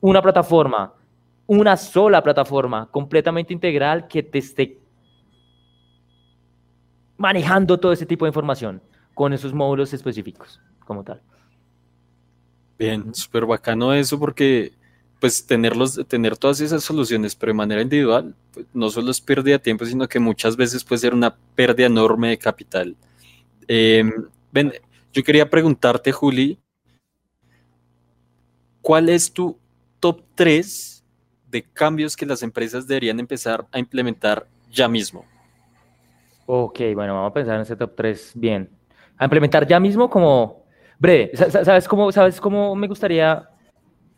[0.00, 0.94] Una plataforma,
[1.46, 4.78] una sola plataforma completamente integral que te esté
[7.16, 8.80] manejando todo ese tipo de información
[9.14, 11.20] con esos módulos específicos como tal.
[12.78, 14.72] Bien, súper bacano eso porque
[15.20, 19.56] pues tenerlos, tener todas esas soluciones, pero de manera individual, pues, no solo es pérdida
[19.56, 22.96] de tiempo, sino que muchas veces puede ser una pérdida enorme de capital.
[23.68, 24.10] Em,
[25.12, 26.58] yo quería preguntarte, Juli,
[28.82, 29.58] ¿cuál es tu
[29.98, 31.04] top 3
[31.50, 35.24] de cambios que las empresas deberían empezar a implementar ya mismo?
[36.46, 38.68] Ok, bueno, vamos a pensar en ese top 3 bien
[39.20, 40.64] a implementar ya mismo como
[40.98, 41.30] breve.
[41.36, 43.48] ¿Sabes cómo, ¿Sabes cómo me gustaría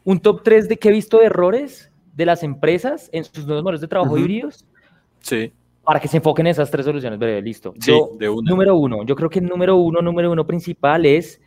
[0.05, 3.65] un top 3 de qué he visto de errores de las empresas en sus nuevos
[3.65, 4.65] modelos de trabajo híbridos?
[5.19, 5.53] Sí.
[5.83, 7.75] Para que se enfoquen en esas tres soluciones, breve, listo.
[7.81, 8.49] Sí, de uno.
[8.49, 11.41] Número uno, yo creo que el número uno, número uno principal es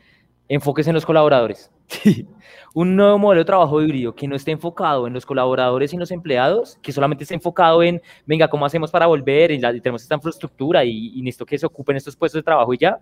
[0.48, 1.72] enfoques en los colaboradores.
[2.74, 6.12] un nuevo modelo de trabajo híbrido que no esté enfocado en los colaboradores y los
[6.12, 9.52] empleados, que solamente esté enfocado en, venga, ¿cómo hacemos para volver?
[9.52, 12.78] Y, tenemos esta infraestructura y, y necesito que se ocupen estos puestos de trabajo y
[12.78, 13.00] ya,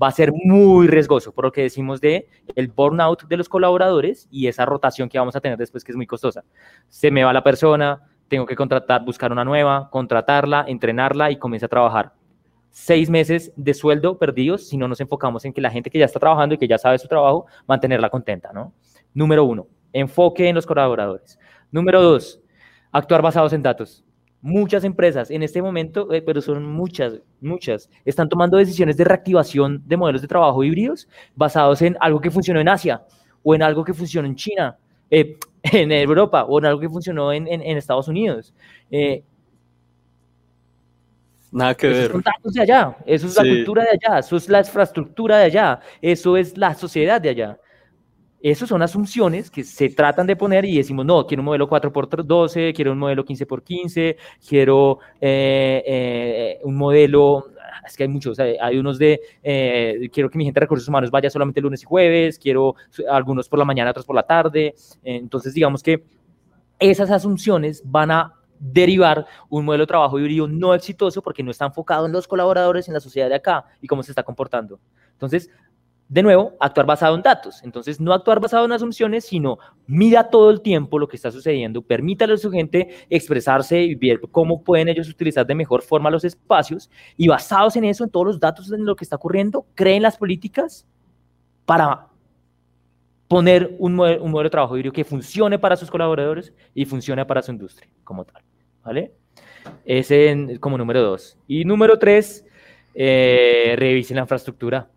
[0.00, 4.28] va a ser muy riesgoso, por lo que decimos de el burnout de los colaboradores
[4.30, 6.44] y esa rotación que vamos a tener después, que es muy costosa.
[6.88, 11.66] Se me va la persona, tengo que contratar, buscar una nueva, contratarla, entrenarla y comienza
[11.66, 12.12] a trabajar
[12.74, 16.06] seis meses de sueldo perdidos si no nos enfocamos en que la gente que ya
[16.06, 18.74] está trabajando y que ya sabe su trabajo, mantenerla contenta, ¿no?
[19.14, 21.38] Número uno, enfoque en los colaboradores.
[21.70, 22.42] Número dos,
[22.90, 24.04] actuar basados en datos.
[24.40, 29.80] Muchas empresas en este momento, eh, pero son muchas, muchas, están tomando decisiones de reactivación
[29.86, 33.04] de modelos de trabajo híbridos basados en algo que funcionó en Asia
[33.44, 34.76] o en algo que funcionó en China,
[35.10, 38.52] eh, en Europa o en algo que funcionó en, Estados Unidos.
[38.90, 39.22] Eh,
[41.54, 42.10] Nada que ver.
[42.10, 45.44] Son datos de allá, eso es la cultura de allá, eso es la infraestructura de
[45.44, 47.60] allá, eso es la sociedad de allá.
[48.42, 52.74] Esas son asunciones que se tratan de poner y decimos, no, quiero un modelo 4x12,
[52.74, 57.52] quiero un modelo 15x15, quiero eh, eh, un modelo,
[57.86, 61.12] es que hay muchos, hay unos de, eh, quiero que mi gente de recursos humanos
[61.12, 62.74] vaya solamente lunes y jueves, quiero
[63.08, 64.74] algunos por la mañana, otros por la tarde.
[65.04, 66.02] Entonces, digamos que
[66.80, 68.34] esas asunciones van a
[68.72, 72.88] derivar un modelo de trabajo híbrido no exitoso porque no está enfocado en los colaboradores,
[72.88, 74.80] en la sociedad de acá y cómo se está comportando.
[75.12, 75.50] Entonces,
[76.08, 77.62] de nuevo, actuar basado en datos.
[77.62, 81.82] Entonces, no actuar basado en asunciones, sino mira todo el tiempo lo que está sucediendo,
[81.82, 86.24] permítale a su gente expresarse y ver cómo pueden ellos utilizar de mejor forma los
[86.24, 90.02] espacios y basados en eso, en todos los datos de lo que está ocurriendo, creen
[90.02, 90.86] las políticas
[91.66, 92.08] para
[93.28, 97.24] poner un modelo, un modelo de trabajo híbrido que funcione para sus colaboradores y funcione
[97.26, 98.42] para su industria como tal.
[98.84, 99.12] ¿Vale?
[99.84, 101.38] Ese como número dos.
[101.48, 102.44] Y número tres,
[102.94, 104.88] eh, revisen la infraestructura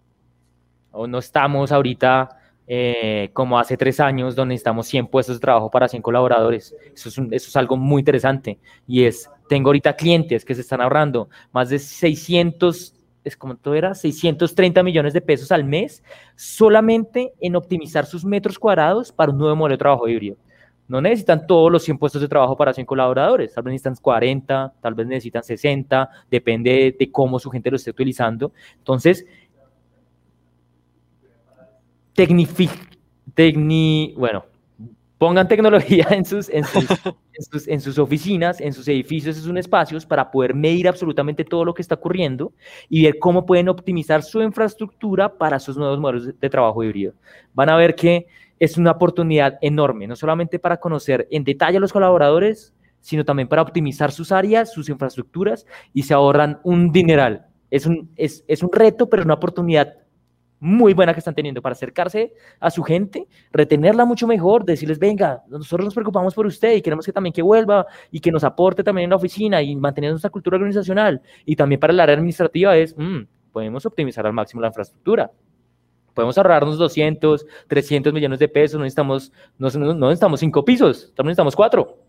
[1.06, 2.30] no estamos ahorita
[2.66, 6.76] eh, como hace tres años, donde necesitamos 100 puestos de trabajo para 100 colaboradores.
[6.94, 8.60] Eso es, eso es algo muy interesante.
[8.88, 13.76] Y es, tengo ahorita clientes que se están ahorrando más de 600, es como todo
[13.76, 16.02] era, 630 millones de pesos al mes
[16.36, 20.38] solamente en optimizar sus metros cuadrados para un nuevo modelo de trabajo híbrido.
[20.88, 24.74] No necesitan todos los 100 puestos de trabajo para 100 colaboradores, tal vez necesitan 40,
[24.80, 28.54] tal vez necesitan 60, depende de cómo su gente lo esté utilizando.
[28.78, 29.26] Entonces,
[32.14, 34.46] tecni, bueno,
[35.18, 40.06] pongan tecnología en sus, en sus, en, sus, oficinas, en sus edificios, en sus espacios,
[40.06, 42.54] para poder medir absolutamente todo lo que está ocurriendo
[42.90, 47.14] y ver cómo pueden optimizar su infraestructura para sus nuevos modelos de trabajo híbrido.
[47.54, 48.28] Van a ver que
[48.60, 53.48] es una oportunidad enorme, no solamente para conocer en detalle a los colaboradores, sino también
[53.48, 57.46] para optimizar sus áreas, sus infraestructuras y se ahorran un dineral.
[57.70, 59.94] Es un, es, es un reto, pero una oportunidad
[60.60, 65.44] muy buena que están teniendo para acercarse a su gente, retenerla mucho mejor, decirles, venga,
[65.48, 68.84] nosotros nos preocupamos por usted y queremos que también que vuelva y que nos aporte
[68.84, 71.22] también en la oficina y mantener nuestra cultura organizacional.
[71.46, 75.32] Y también para el área administrativa es, mm, podemos optimizar al máximo la infraestructura.
[76.14, 81.56] Podemos ahorrarnos 200, 300 millones de pesos, no necesitamos, no, no necesitamos cinco pisos, necesitamos
[81.56, 82.00] cuatro.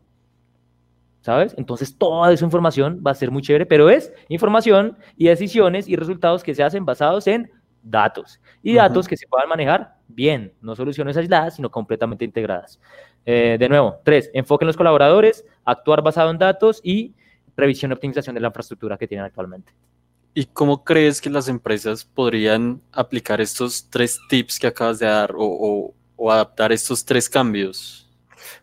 [1.21, 1.55] ¿Sabes?
[1.59, 5.97] Entonces toda esa información va a ser muy chévere, pero es información y decisiones y
[5.97, 7.51] resultados que se hacen basados en
[7.83, 12.81] datos y datos que se puedan manejar bien, no soluciones aisladas, sino completamente integradas.
[13.25, 17.15] Eh, de nuevo, tres, enfoque en los colaboradores, actuar basado en datos y
[17.57, 19.73] revisión y optimización de la infraestructura que tienen actualmente.
[20.35, 25.35] ¿Y cómo crees que las empresas podrían aplicar estos tres tips que acabas de dar
[25.37, 25.93] o,
[26.31, 28.08] adaptar estos tres cambios?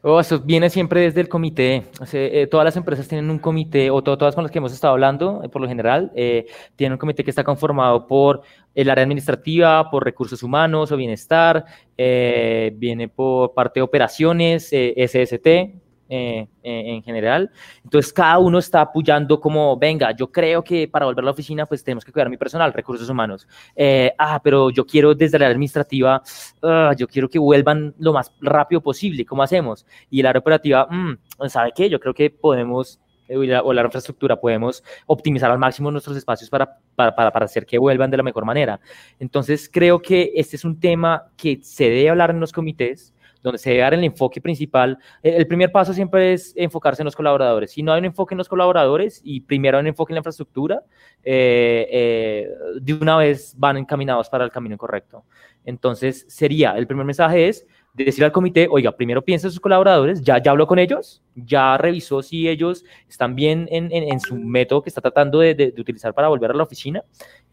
[0.07, 1.87] Oh, eso viene siempre desde el comité.
[2.13, 5.41] Eh, todas las empresas tienen un comité, o todas con las que hemos estado hablando,
[5.43, 8.43] eh, por lo general, eh, tienen un comité que está conformado por
[8.75, 11.65] el área administrativa, por recursos humanos o bienestar,
[11.97, 15.73] viene por parte de operaciones, SST,
[16.07, 17.49] eh, eh, en general.
[17.83, 21.65] Entonces, cada uno está apoyando como, venga, yo creo que para volver a la oficina,
[21.65, 23.47] pues tenemos que cuidar mi personal, recursos humanos.
[23.75, 26.21] Eh, ah, pero yo quiero desde la administrativa,
[26.61, 29.25] ah, yo quiero que vuelvan lo más rápido posible.
[29.25, 29.87] ¿Cómo hacemos?
[30.11, 31.89] Y la área operativa, mm, ¿sabe qué?
[31.89, 37.15] Yo creo que podemos o la infraestructura, podemos optimizar al máximo nuestros espacios para, para,
[37.15, 38.79] para, hacer que vuelvan de la mejor manera.
[39.19, 43.14] Entonces, creo que este es un tema que se debe hablar en los comités,
[43.45, 44.97] donde se debe dar el enfoque principal.
[45.21, 47.71] Eh, el primer paso siempre es enfocarse en los colaboradores.
[47.71, 50.81] Si no hay un enfoque en los colaboradores y primero un enfoque en la infraestructura,
[51.23, 52.49] eh, eh,
[52.81, 55.25] de una vez van encaminados para el camino correcto.
[55.63, 57.67] Entonces, sería, el primer mensaje es
[58.03, 61.77] decir al comité, oiga, primero piensa en sus colaboradores, ya, ya habló con ellos, ya
[61.77, 66.13] revisó si ellos están bien en, en, su método que está tratando de, de, utilizar
[66.13, 67.03] para volver a la oficina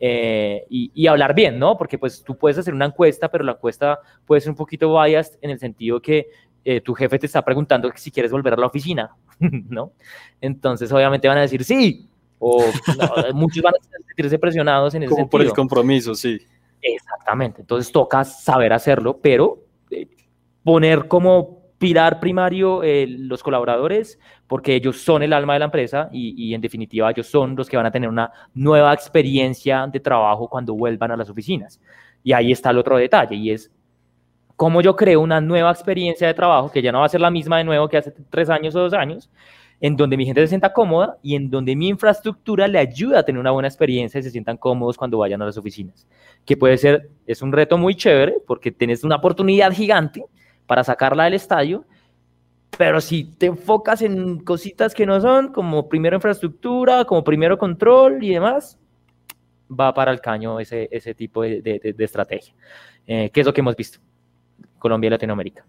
[0.00, 1.78] eh, y, y, hablar bien, ¿no?
[1.78, 5.38] Porque pues tú puedes hacer una encuesta, pero la encuesta puede ser un poquito biased
[5.42, 6.26] en el sentido que
[6.64, 9.92] eh, tu jefe te está preguntando si quieres volver a la oficina, ¿no?
[10.40, 12.64] Entonces obviamente van a decir sí, o
[13.34, 16.38] muchos van a sentirse presionados en ese Como por el compromiso, sí.
[16.80, 19.62] Exactamente, entonces toca saber hacerlo, pero
[20.64, 26.08] poner como pilar primario eh, los colaboradores, porque ellos son el alma de la empresa
[26.12, 30.48] y, en definitiva ellos son los que van a tener una nueva experiencia de trabajo
[30.48, 31.80] cuando vuelvan a las oficinas.
[32.22, 33.72] Y ahí está el otro detalle y es
[34.54, 37.32] cómo yo creo una nueva experiencia de trabajo que ya no va a ser la
[37.32, 39.28] misma de nuevo que hace tres años o dos años,
[39.80, 43.22] en donde mi gente se sienta cómoda y en donde mi infraestructura le ayuda a
[43.24, 46.06] tener una buena experiencia y se sientan cómodos cuando vayan a las oficinas.
[46.44, 50.24] Que puede ser, es un reto muy chévere porque tienes una oportunidad gigante
[50.66, 51.84] para sacarla del estadio,
[52.78, 58.22] pero si te enfocas en cositas que no son, como primero infraestructura, como primero control
[58.22, 58.78] y demás,
[59.68, 62.54] va para el caño ese, ese tipo de, estrategia.
[63.06, 63.98] Eh, ¿Qué es lo que hemos visto?
[64.78, 65.64] Colombia y Latinoamérica.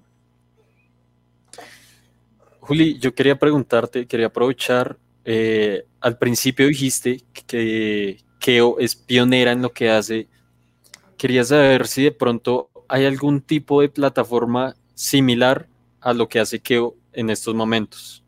[2.61, 9.61] Juli, yo quería preguntarte, quería aprovechar, eh, al principio dijiste que Keo es pionera en
[9.61, 10.27] lo que hace.
[11.17, 15.67] Quería saber si de pronto hay algún tipo de plataforma similar
[16.01, 18.23] a lo que hace Keo en estos momentos.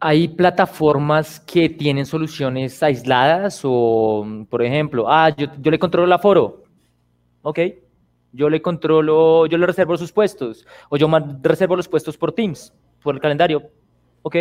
[0.00, 6.64] Hay plataformas que tienen soluciones aisladas o, por ejemplo, ah, yo, le controlo el aforo.
[7.42, 7.58] Ok.
[8.32, 10.66] Yo le controlo, yo le reservo sus puestos.
[10.88, 11.08] O yo
[11.42, 13.70] reservo los puestos por Teams, por el calendario.
[14.22, 14.36] Ok.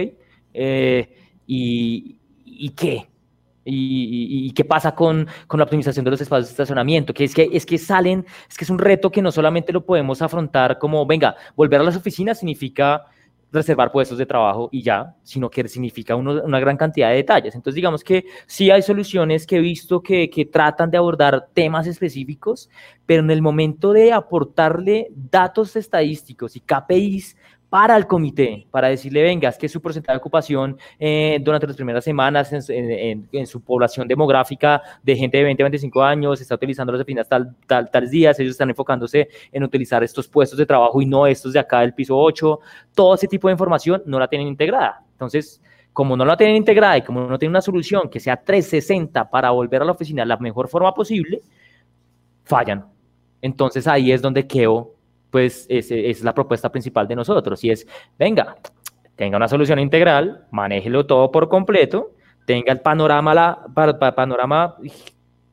[0.53, 1.15] Eh,
[1.45, 3.09] ¿Y qué?
[3.71, 7.13] ¿Y, qué pasa con, con, la optimización de los espacios de estacionamiento?
[7.13, 9.86] Que es que, es que salen, es que es un reto que no solamente lo
[9.86, 13.05] podemos afrontar como, venga, volver a las oficinas significa
[13.51, 17.55] reservar puestos de trabajo y ya, sino que significa una gran cantidad de detalles.
[17.55, 21.88] Entonces, digamos que sí hay soluciones que he visto que, que tratan de abordar temas
[21.88, 22.69] específicos,
[23.05, 27.38] pero en el momento de aportarle datos estadísticos y KPIs
[27.69, 31.75] para el comité, para decirle, venga, es que su porcentaje de ocupación eh, durante las
[31.75, 36.91] primeras semanas en, su población demográfica de gente de 20 a 25 años está utilizando
[36.91, 40.99] las oficinas tal, tal, tales días, ellos están enfocándose en utilizar estos puestos de trabajo
[41.01, 42.60] y no estos de acá del piso 8,
[42.95, 45.03] todo ese tipo de información no la tienen integrada.
[45.12, 45.62] Entonces,
[45.93, 49.51] como no la tienen integrada y como no tienen una solución que sea 360 para
[49.51, 51.41] volver a la oficina la mejor forma posible,
[52.45, 52.86] fallan.
[53.41, 54.95] Entonces ahí es donde quedo
[55.29, 57.85] pues es la propuesta principal de nosotros y es,
[58.17, 58.55] venga,
[59.15, 62.13] tenga una solución integral, manéjelo todo por completo,
[62.45, 63.65] tenga el panorama, la,
[64.15, 64.77] panorama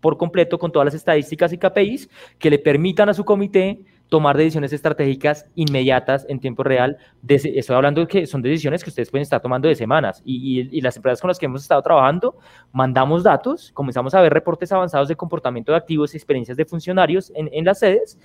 [0.01, 2.09] por completo con todas las estadísticas y KPIs
[2.39, 6.97] que le permitan a su comité tomar decisiones estratégicas inmediatas en tiempo real.
[7.27, 10.97] estoy hablando de que son decisiones que ustedes pueden estar tomando de semanas y, las
[10.97, 12.39] empresas con las que hemos estado trabajando,
[12.73, 17.33] mandamos datos, comenzamos a ver reportes avanzados de comportamiento de activos y experiencias de funcionarios
[17.35, 18.17] en las sedes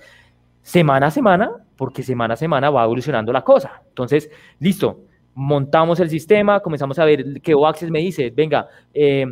[0.62, 3.82] semana a semana, porque semana a semana va evolucionando la cosa.
[3.88, 5.00] Entonces, listo,
[5.34, 9.26] montamos el sistema, comenzamos a ver que OAccess me dice, venga, eh,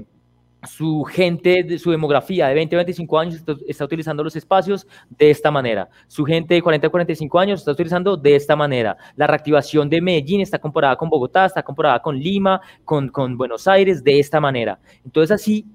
[0.64, 5.50] su gente, su demografía de 20 a 25 años está, utilizando los espacios de esta
[5.50, 5.88] manera.
[6.06, 8.96] Su gente de 40 a 45 años está utilizando de esta manera.
[9.16, 13.66] La reactivación de Medellín está comparada con Bogotá, está comparada con Lima, con, con Buenos
[13.66, 14.78] Aires, de esta manera.
[15.04, 15.66] Entonces así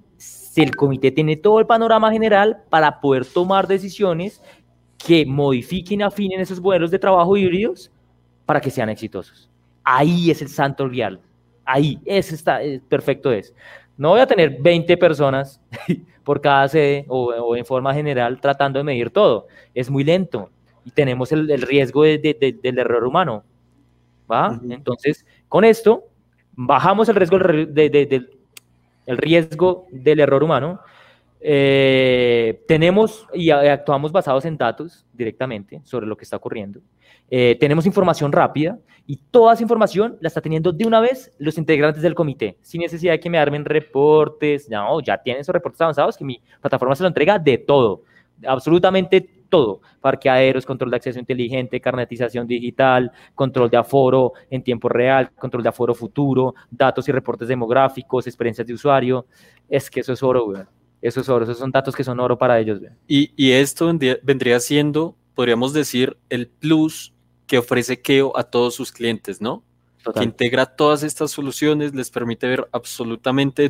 [0.56, 4.42] el comité tiene todo el panorama general para poder tomar decisiones
[5.06, 7.92] que modifiquen afinen esos modelos de trabajo híbridos
[8.46, 9.50] para que sean exitosos.
[9.84, 11.20] Ahí es el santo grial.
[11.64, 13.54] Ahí, ese está, perfecto es.
[13.98, 15.62] No voy a tener 20 personas
[16.24, 19.46] por cada sede o, en forma general tratando de medir todo.
[19.76, 20.50] Es muy lento
[20.84, 23.44] y tenemos el, riesgo del error humano.
[24.30, 24.60] ¿va?
[24.70, 26.04] Entonces, con esto,
[26.54, 28.30] bajamos el riesgo del
[29.06, 30.80] el riesgo del error humano.
[31.48, 36.80] Eh, tenemos y actuamos basados en datos directamente sobre lo que está ocurriendo.
[37.30, 41.60] Eh, tenemos información rápida y toda esa información la está teniendo de una vez los
[41.60, 44.68] integrantes del comité, sin necesidad de que me armen reportes.
[44.72, 48.02] No, ya tienen esos reportes avanzados que mi plataforma se lo entrega de todo,
[48.48, 49.82] absolutamente todo.
[50.02, 55.70] Parqueaderos, control de acceso inteligente, carnetización digital, control de aforo en tiempo real, control de
[55.70, 59.28] aforo futuro, datos y reportes demográficos, experiencias de usuario.
[59.70, 60.64] Es que eso es oro, güey.
[61.06, 62.82] Eso es oro, esos son datos que son oro para ellos.
[63.08, 63.92] Y, y esto
[64.24, 67.14] vendría siendo, podríamos decir, el plus
[67.46, 69.64] que ofrece Keo a todos sus clientes, ¿no?
[70.18, 73.70] Que integra todas estas soluciones, les permite ver absolutamente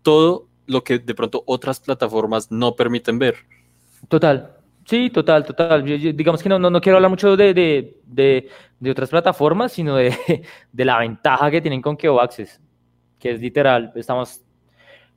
[0.00, 3.34] todo lo que de pronto otras plataformas no permiten ver.
[4.08, 4.56] Total,
[4.86, 5.84] sí, total, total.
[5.84, 10.16] digamos que no, no, quiero hablar mucho de, de, de, otras plataformas, sino de,
[10.72, 12.58] de, la ventaja que tienen con Keo Access,
[13.18, 14.40] que es literal, estamos,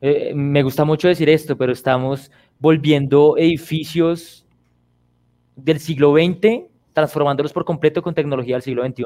[0.02, 4.46] eh, me gusta mucho decir esto, pero estamos volviendo edificios
[5.56, 9.04] del siglo XX transformándolos por completo con tecnología del siglo XXI.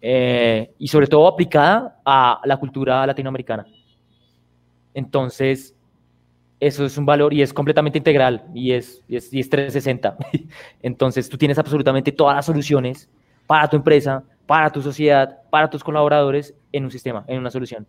[0.00, 3.66] Eh, y sobre todo aplicada a la cultura latinoamericana.
[4.94, 5.74] Entonces,
[6.60, 10.16] eso es un valor y es completamente integral y es, y es, y es 360.
[10.82, 13.08] Entonces, tú tienes absolutamente todas las soluciones
[13.46, 17.86] para tu empresa, para tu sociedad, para tus colaboradores en un sistema, en una solución.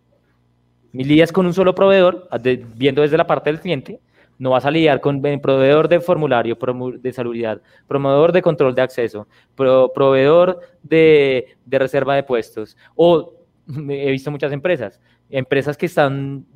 [0.92, 2.28] Mi lidias con un solo proveedor,
[2.74, 4.00] viendo desde la parte del cliente,
[4.38, 6.56] no vas a lidiar con proveedor de formulario
[6.98, 12.76] de salubridad, proveedor de control de acceso, proveedor de, reserva de puestos.
[12.96, 13.34] O
[13.68, 16.46] he visto muchas empresas, empresas que están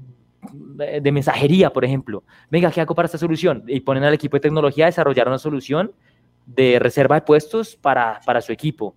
[0.52, 2.24] de mensajería, por ejemplo.
[2.50, 3.64] Venga, ¿qué hago para esta solución?
[3.66, 5.92] Y ponen al equipo de tecnología a desarrollar una solución
[6.46, 8.96] de reserva de puestos para, su equipo.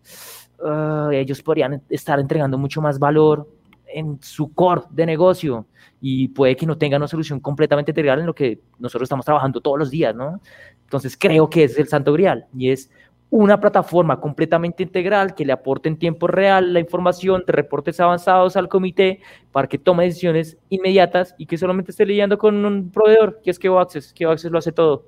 [0.64, 3.48] Ah, ellos podrían estar entregando mucho más valor
[3.94, 5.66] en su core de negocio
[6.02, 9.62] y puede que no tenga una solución completamente integral en lo que nosotros estamos trabajando
[9.62, 10.42] todos los días, ¿no?
[10.84, 12.90] Entonces creo que es el santo grial y es
[13.30, 18.56] una plataforma completamente integral que le aporte en tiempo real la información de reportes avanzados
[18.56, 19.22] al comité
[19.52, 23.60] para que tome decisiones inmediatas y que solamente esté lidiando con un proveedor, que es
[23.60, 24.14] que Access.
[24.14, 25.06] que Access lo hace todo.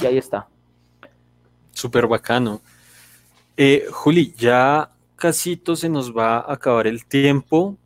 [0.00, 0.48] Y ahí está.
[1.70, 2.60] Súper bacano.
[3.56, 7.76] Eh, Juli, ya casito se nos va a acabar el tiempo.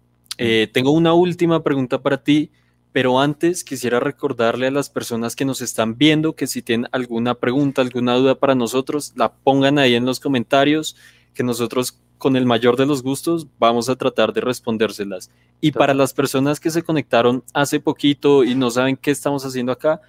[0.43, 2.51] Eh, tengo una última pregunta para ti,
[2.93, 7.35] pero antes quisiera recordarle a las personas que nos están viendo que si tienen alguna
[7.35, 10.97] pregunta, alguna duda para nosotros, la pongan ahí en los comentarios,
[11.35, 15.31] que nosotros con el mayor de los gustos vamos a tratar de respondérselas.
[15.61, 19.73] Y para las personas que se conectaron hace poquito y no saben qué estamos haciendo
[19.73, 20.01] acá,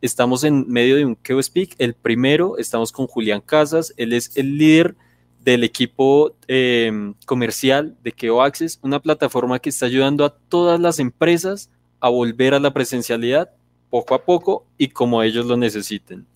[0.00, 1.76] estamos en medio de un Keo Speak.
[1.78, 4.96] El primero, estamos con Julián Casas, él es el líder
[5.40, 10.98] del equipo em, comercial de Keo Access, una plataforma que está ayudando a todas las
[10.98, 11.70] empresas
[12.00, 13.50] a volver a la presencialidad
[13.90, 16.26] poco a poco y como ellos lo necesiten.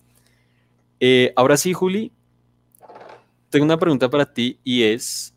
[0.99, 2.11] Eh, ahora sí, Juli,
[3.49, 5.33] tengo una pregunta para ti y es,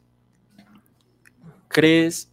[1.69, 2.31] ¿crees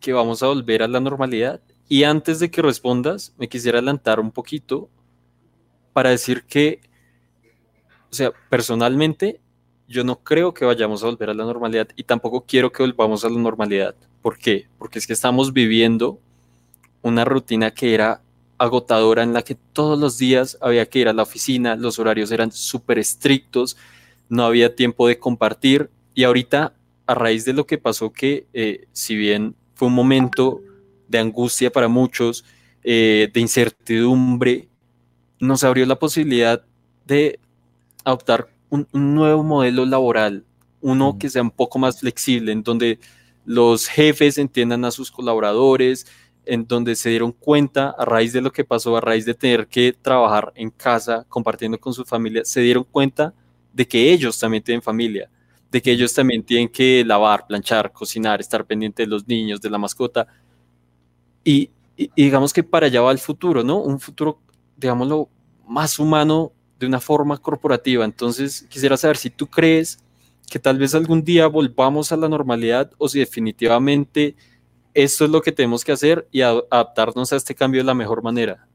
[0.00, 1.60] que vamos a volver a la normalidad?
[1.88, 4.88] Y antes de que respondas, me quisiera adelantar un poquito
[5.92, 6.80] para decir que,
[8.10, 9.40] o sea, personalmente
[9.88, 13.24] yo no creo que vayamos a volver a la normalidad y tampoco quiero que volvamos
[13.24, 13.94] a la normalidad.
[14.22, 14.68] ¿Por qué?
[14.78, 16.18] Porque es que estamos viviendo
[17.02, 18.22] una rutina que era
[18.58, 22.30] agotadora en la que todos los días había que ir a la oficina, los horarios
[22.30, 23.76] eran súper estrictos,
[24.28, 26.74] no había tiempo de compartir y ahorita
[27.06, 30.60] a raíz de lo que pasó que eh, si bien fue un momento
[31.08, 32.44] de angustia para muchos,
[32.84, 34.68] eh, de incertidumbre,
[35.40, 36.64] nos abrió la posibilidad
[37.04, 37.40] de
[38.04, 40.44] adoptar un, nuevo modelo laboral,
[40.80, 42.98] uno que sea un poco más flexible, en donde
[43.44, 46.06] los jefes entiendan a sus colaboradores,
[46.44, 49.68] en donde se dieron cuenta a raíz de lo que pasó, a raíz de tener
[49.68, 53.34] que trabajar en casa, compartiendo con su familia, se dieron cuenta
[53.72, 55.30] de que ellos también tienen familia,
[55.70, 59.70] de que ellos también tienen que lavar, planchar, cocinar, estar pendiente de los niños, de
[59.70, 60.26] la mascota.
[61.44, 63.78] Y y, digamos que para allá va el futuro, ¿no?
[63.78, 64.40] Un futuro,
[64.76, 65.28] digámoslo,
[65.66, 66.52] más humano
[66.82, 68.04] de una forma corporativa.
[68.04, 69.98] Entonces, quisiera saber si tú crees
[70.50, 74.34] que tal vez algún día volvamos a la normalidad o si definitivamente
[74.92, 78.22] esto es lo que tenemos que hacer y adaptarnos a este cambio de la mejor
[78.22, 78.66] manera.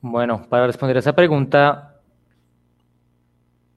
[0.00, 2.00] Bueno, para responder a esa pregunta,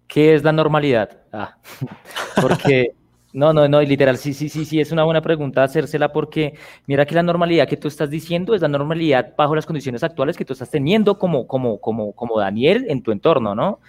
[0.07, 1.21] ¿qué es la normalidad?
[1.31, 1.57] Ah,
[2.41, 2.95] porque
[3.33, 6.55] no, no, no, literal, sí, sí, sí, sí, es una buena pregunta hacérsela porque
[6.85, 10.35] mira que la normalidad que tú estás diciendo es la normalidad bajo las condiciones actuales
[10.35, 13.79] que tú estás teniendo como, como, como, como Daniel en tu entorno, ¿no?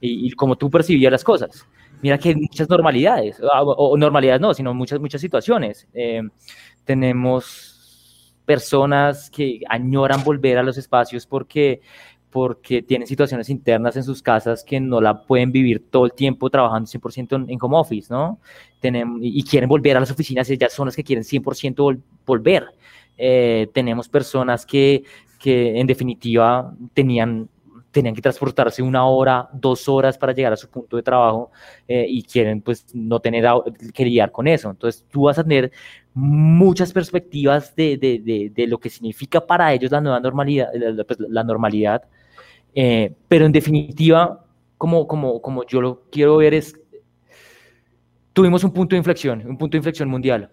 [0.00, 1.66] Y, como tú percibías las cosas.
[2.02, 5.88] Mira que hay muchas normalidades, ah, o, normalidades no, sino muchas, muchas situaciones.
[5.94, 6.22] Eh,
[6.84, 11.80] tenemos personas que añoran volver a los espacios porque
[12.30, 16.50] porque tienen situaciones internas en sus casas que no la pueden vivir todo el tiempo
[16.50, 18.38] trabajando 100% en, home office, ¿no?
[19.20, 22.66] Y quieren volver a las oficinas, ellas son las que quieren 100% volver.
[23.18, 25.04] Eh, tenemos personas que,
[25.38, 27.48] que en definitiva tenían
[27.96, 31.50] tenían que transportarse una hora, dos horas para llegar a su punto de trabajo
[31.88, 33.46] eh, y quieren pues no tener
[33.94, 34.68] que lidiar con eso.
[34.68, 35.72] Entonces tú vas a tener
[36.12, 41.18] muchas perspectivas de, de, de, lo que significa para ellos la nueva normalidad, la, pues,
[41.20, 42.02] la normalidad
[42.76, 44.44] eh, pero en definitiva,
[44.76, 46.78] como, como, como yo lo quiero ver es,
[48.34, 50.50] tuvimos un punto de inflexión, un punto de inflexión mundial,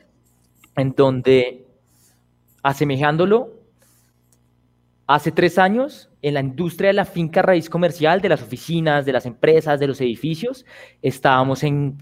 [0.77, 1.67] en donde,
[2.63, 3.51] asemejándolo,
[5.05, 9.11] hace tres años, en la industria de la finca raíz comercial, de las oficinas, de
[9.11, 10.65] las empresas, de los edificios,
[11.01, 11.97] estábamos en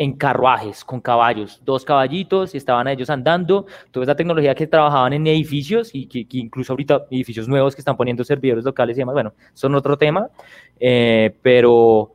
[0.00, 3.66] en carruajes con caballos, dos caballitos y estaban ellos andando.
[3.90, 7.98] Toda esa tecnología que trabajaban en edificios y que, incluso ahorita edificios nuevos que están
[7.98, 10.30] poniendo servidores locales y demás, bueno, son otro tema,
[10.78, 12.14] eh, pero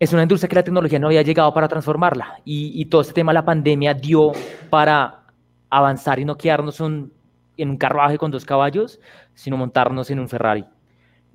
[0.00, 3.32] es una industria que la tecnología no había llegado para transformarla y, todo este tema
[3.32, 4.32] la pandemia dio
[4.68, 5.26] para
[5.70, 8.98] avanzar y no quedarnos en un carruaje con dos caballos,
[9.32, 10.64] sino montarnos en un Ferrari.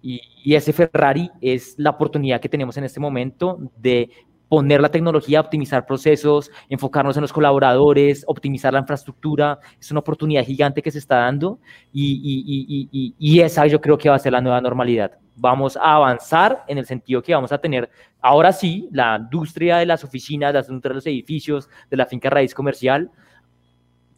[0.02, 4.10] Y, ese Ferrari es la oportunidad que tenemos en este momento de
[4.50, 9.60] poner la tecnología, optimizar procesos, enfocarnos en los colaboradores, optimizar la infraestructura.
[9.80, 11.60] Es una oportunidad gigante que se está dando
[11.94, 15.12] y, y, esa yo creo que va a ser la nueva normalidad.
[15.38, 17.90] Vamos a avanzar en el sentido que vamos a tener,
[18.20, 22.30] ahora sí, la industria de las oficinas, la industria de los edificios, de la finca
[22.30, 23.10] raíz comercial,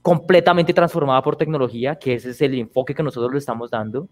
[0.04, 4.10] completamente transformada por tecnología, que ese es el enfoque que nosotros le estamos dando.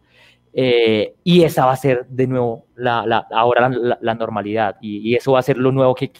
[0.53, 5.39] Eh, y esa va a ser de nuevo la, ahora la, normalidad y, eso va
[5.39, 6.11] a ser lo nuevo que,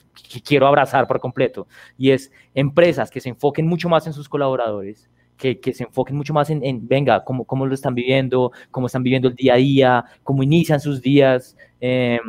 [0.46, 1.68] quiero abrazar por completo.
[1.98, 6.18] Y es empresas que se enfoquen mucho más en sus colaboradores, que, que se enfoquen
[6.18, 9.54] mucho más en, en, venga, cómo, cómo, lo están viviendo, cómo están viviendo el día
[9.54, 11.56] a día, cómo inician sus días.
[11.80, 12.20] Eh,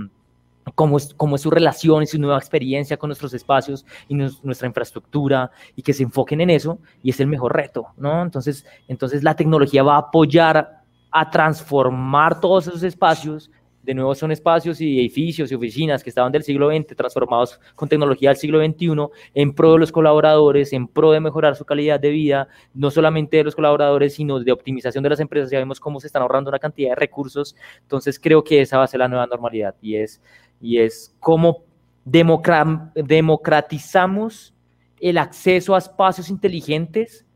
[0.74, 4.66] cómo es, cómo es su relación y su nueva experiencia con nuestros espacios y nuestra
[4.66, 8.22] infraestructura y que se enfoquen en eso y es el mejor reto, ¿no?
[8.22, 13.50] Entonces, entonces la tecnología va a apoyar a transformar todos esos espacios.
[13.82, 17.88] De nuevo son espacios y edificios y oficinas que estaban del siglo XX transformados con
[17.88, 21.98] tecnología del siglo XXI en pro de los colaboradores, en pro de mejorar su calidad
[21.98, 25.50] de vida, no solamente de los colaboradores, sino de optimización de las empresas.
[25.50, 27.56] Ya vemos cómo se están ahorrando una cantidad de recursos.
[27.80, 30.22] Entonces creo que esa va a ser la nueva normalidad y es,
[30.62, 31.64] y es cómo
[32.04, 34.54] democratizamos
[35.00, 37.26] el acceso a espacios inteligentes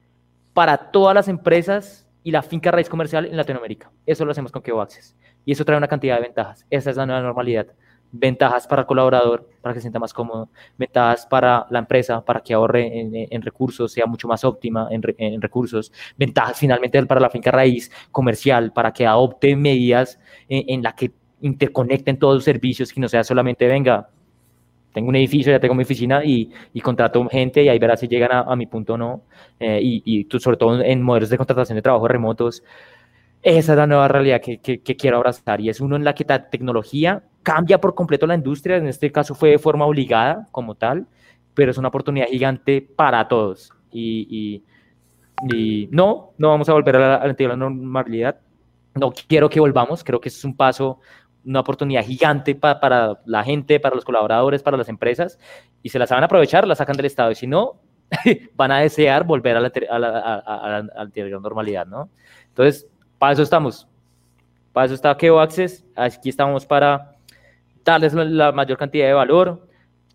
[0.55, 3.91] para todas las empresas y la finca raíz comercial en Latinoamérica.
[4.07, 5.15] Eso lo hacemos con Keo Access.
[5.45, 6.67] Y eso trae una cantidad de ventajas.
[6.71, 7.69] Esa es la nueva normalidad.
[8.11, 10.49] Ventajas para el colaborador, para que se sienta más cómodo.
[10.79, 15.93] Ventajas para la empresa, para que ahorre en, recursos, sea mucho más óptima en, recursos.
[16.17, 20.19] Ventajas finalmente para la finca raíz comercial, para que adopte medidas
[20.49, 21.13] en, la que
[21.47, 24.09] interconecten todos los servicios, que no sea solamente, venga,
[24.93, 28.09] tengo un edificio, ya tengo mi oficina y, y contrato gente y ahí verás si
[28.09, 29.23] llegan a, mi punto o no.
[29.61, 32.63] Eh, y, y tú, sobre todo en modelos de contratación de trabajo remotos,
[33.43, 36.25] esa es la nueva realidad que, que, quiero abrazar y es uno en la que
[36.27, 40.75] la tecnología cambia por completo la industria, en este caso fue de forma obligada como
[40.75, 41.07] tal,
[41.55, 43.73] pero es una oportunidad gigante para todos.
[43.93, 44.63] Y,
[45.49, 48.41] y no, no vamos a volver a la, a la normalidad.
[48.95, 51.01] No quiero que volvamos, creo que es un paso
[51.47, 55.39] una oportunidad gigante para la gente, para los colaboradores, para las empresas,
[55.83, 57.81] y se la saben aprovechar, la sacan del Estado, y si no,
[58.57, 62.09] van a desear volver a la, a la, anterior normalidad, ¿no?
[62.49, 62.89] Entonces,
[63.19, 63.87] para eso estamos.
[64.73, 67.13] Para eso está Keo Access, aquí estamos para
[67.85, 69.66] darles la mayor cantidad de valor,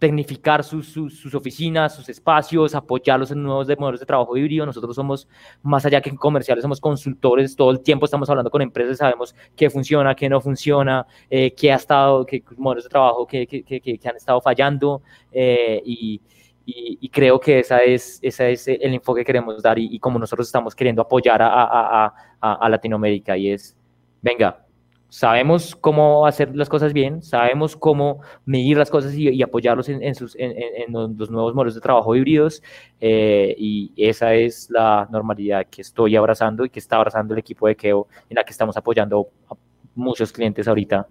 [0.02, 4.66] tecnificar sus, sus, oficinas, sus espacios, apoyarlos en nuevos modelos de trabajo híbrido.
[4.66, 5.28] Nosotros somos,
[5.62, 9.70] más allá que comerciales, somos consultores, todo el tiempo estamos hablando con empresas, sabemos qué
[9.70, 13.80] funciona, qué no funciona, eh, qué ha estado, qué modelos de trabajo que, que, que,
[13.80, 16.20] que han estado fallando eh, y,
[16.66, 20.18] Y, creo que esa es, esa es el enfoque que queremos dar y, y como
[20.18, 23.78] nosotros estamos queriendo apoyar a, a, a, a Latinoamérica y es,
[24.22, 24.66] venga,
[25.12, 30.38] sabemos cómo hacer las cosas bien, sabemos cómo medir las cosas y, apoyarlos en, sus,
[30.40, 32.64] en, los nuevos modelos de trabajo híbridos
[33.02, 37.68] eh, y esa es la normalidad que estoy abrazando y que está abrazando el equipo
[37.68, 39.56] de Keo en la que estamos apoyando a
[39.96, 41.06] muchos clientes ahorita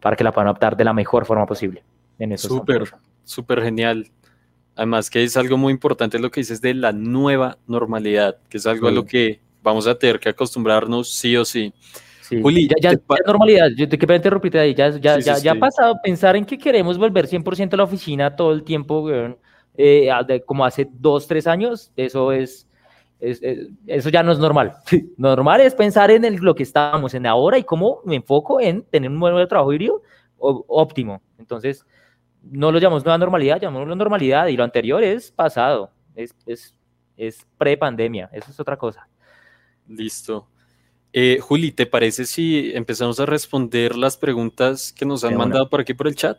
[0.00, 1.82] para que la puedan adaptar de la mejor forma posible.
[2.36, 2.92] Súper,
[3.24, 4.06] súper genial.
[4.74, 8.66] Además que es algo muy importante lo que dices de la nueva normalidad, que es
[8.66, 11.72] algo a lo que vamos a tener que acostumbrarnos sí o sí.
[12.28, 15.94] Juli, ya, ya, normalidad, yo te quiero interrumpirte ahí, ya, ya, ya, ya ha pasado
[16.02, 19.08] pensar en que queremos volver 100% a la oficina todo el tiempo,
[19.76, 20.08] eh,
[20.44, 22.68] como hace dos, tres años, eso es,
[23.20, 24.74] eso ya no es normal.
[25.16, 28.82] normal es pensar en el, lo que estábamos en ahora y cómo me enfoco en
[28.82, 30.02] tener un modelo de trabajo híbrido
[30.38, 31.22] óptimo.
[31.38, 31.86] Entonces,
[32.42, 36.74] no lo llamamos nueva normalidad, llamémoslo normalidad y lo anterior es pasado, es, es,
[37.16, 39.08] es pre-pandemia, eso es otra cosa.
[39.88, 40.48] Listo.
[41.18, 45.80] Eh, Juli, ¿te parece si empezamos a responder las preguntas que nos han mandado por
[45.80, 46.38] aquí por el chat?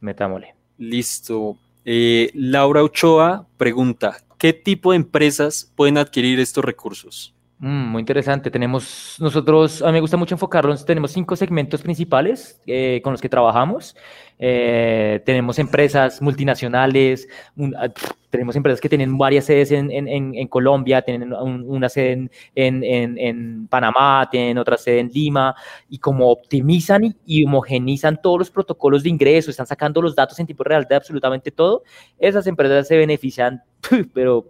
[0.00, 0.56] Metámosle.
[0.78, 1.56] Listo.
[1.84, 7.36] Eh, Laura Ochoa pregunta, ¿qué tipo de empresas pueden adquirir estos recursos?
[7.62, 8.50] Mm, muy interesante.
[8.50, 13.20] Tenemos nosotros, a mí me gusta mucho enfocarnos, tenemos cinco segmentos principales eh, con los
[13.20, 13.94] que trabajamos.
[14.38, 17.28] Eh, tenemos empresas multinacionales,
[17.76, 17.90] ah,
[18.30, 24.26] tenemos empresas que tienen varias sedes en, en, en Colombia, tienen una sede en, Panamá,
[24.30, 25.54] tienen otra sede en Lima,
[25.90, 30.38] y como optimizan y, y homogenizan todos los protocolos de ingreso, están sacando los datos
[30.38, 31.82] en tiempo real de absolutamente todo,
[32.18, 33.62] esas empresas se benefician,
[34.14, 34.46] pero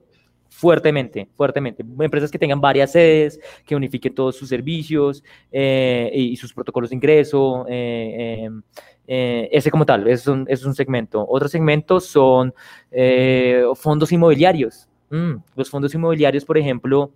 [0.50, 1.84] fuertemente, fuertemente.
[2.00, 6.96] Empresas que tengan varias sedes, que unifiquen todos sus servicios eh, y, sus protocolos de
[6.96, 7.64] ingreso.
[7.68, 8.50] Eh,
[9.06, 11.24] eh, ese como tal, es un, es un segmento.
[11.26, 12.52] Otro segmento son
[13.76, 14.88] fondos inmobiliarios.
[15.10, 17.12] Mm, los fondos inmobiliarios, por ejemplo,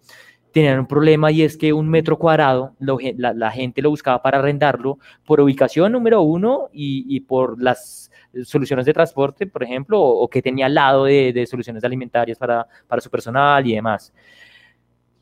[0.55, 5.01] tenían un problema y es que un metro cuadrado, la, gente lo buscaba para arrendarlo
[5.27, 8.09] por ubicación número uno y, y por las
[8.45, 13.03] soluciones de transporte, por ejemplo, o, que tenía al lado de, soluciones alimentarias para, para,
[13.03, 14.15] su personal y demás.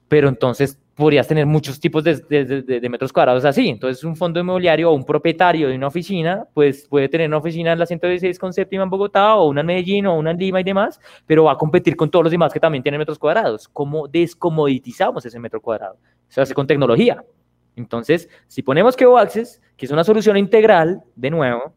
[0.07, 3.69] Pero entonces podrías tener muchos tipos de, de, metros cuadrados así.
[3.69, 7.73] Entonces, un fondo inmobiliario o un propietario de una oficina, pues puede tener una oficina
[7.73, 10.61] en la 116 con séptima en Bogotá, o una en Medellín, o una en Lima
[10.61, 13.69] y demás, pero va a competir con todos los demás que también tienen metros cuadrados.
[13.69, 15.97] ¿Cómo descomoditizamos ese metro cuadrado?
[16.29, 17.25] Se hace con tecnología.
[17.75, 21.73] Entonces, si ponemos que Access, que es una solución integral, de nuevo,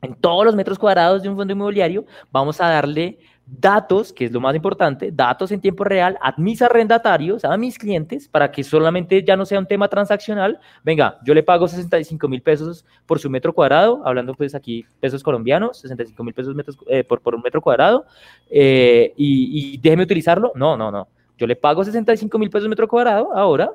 [0.00, 4.32] en todos los metros cuadrados de un fondo inmobiliario, vamos a darle datos, que es
[4.32, 8.64] lo más importante, datos en tiempo real a mis arrendatarios, a mis clientes, para que
[8.64, 10.58] solamente ya no sea un tema transaccional.
[10.82, 15.22] Venga, yo le pago 65 mil pesos por su metro cuadrado, hablando pues aquí pesos
[15.22, 18.06] colombianos, 65 mil pesos eh, por, por, un metro cuadrado,
[18.50, 20.52] eh, y, y déjeme utilizarlo.
[20.54, 21.08] No, no, no.
[21.36, 23.70] Yo le pago 65 mil pesos metro cuadrado ahora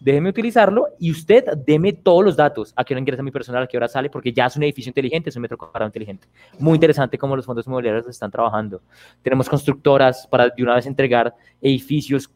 [0.00, 3.66] déjeme utilizarlo y usted deme todos los datos, a qué hora ingresa mi personal, a
[3.66, 6.26] qué hora sale, porque ya es un edificio inteligente, es un metro cuadrado inteligente.
[6.58, 8.80] Muy interesante cómo los fondos inmobiliarios están trabajando.
[9.22, 12.30] Tenemos constructoras para de una vez entregar edificios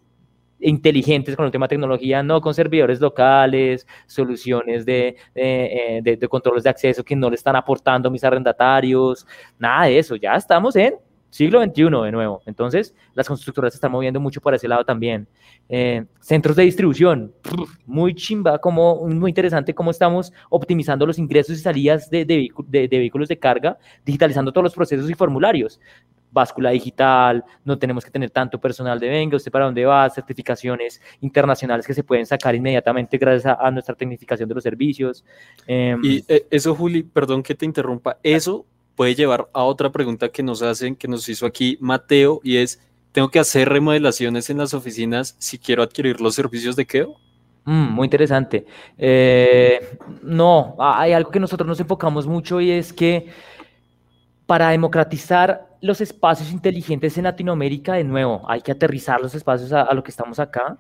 [0.61, 6.29] inteligentes con el tema de tecnología, no con servidores locales, soluciones de, de, de, de
[6.29, 9.27] controles de acceso que no le están aportando mis arrendatarios,
[9.59, 10.95] nada de eso, ya estamos en
[11.35, 12.43] siglo XXI de nuevo.
[12.47, 15.27] Entonces, las constructoras se están moviendo mucho por ese lado también.
[15.69, 17.35] Eh, centros de distribución,
[17.87, 23.29] muy chimba, como, muy interesante cómo estamos optimizando los ingresos y salidas de, de, vehículos
[23.29, 25.81] de carga, digitalizando todos los procesos y formularios.
[26.31, 31.01] Báscula digital, no tenemos que tener tanto personal de venga, usted para dónde va, certificaciones
[31.21, 35.25] internacionales que se pueden sacar inmediatamente gracias a, nuestra tecnificación de los servicios.
[35.67, 40.29] Em, y eh, eso, Juli, perdón que te interrumpa, eso puede llevar a otra pregunta
[40.29, 42.81] que nos hacen, que nos hizo aquí Mateo, y es,
[43.13, 47.17] ¿tengo que hacer remodelaciones en las oficinas si quiero adquirir los servicios de Keo?
[47.65, 48.67] Mm, muy interesante.
[48.99, 53.29] Eh, no, hay algo que nosotros nos enfocamos mucho y es que
[54.47, 59.83] para democratizar los espacios inteligentes en Latinoamérica, de nuevo, hay que aterrizar los espacios a,
[59.83, 60.79] a lo que estamos acá.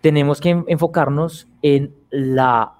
[0.00, 2.72] Tenemos que enfocarnos en la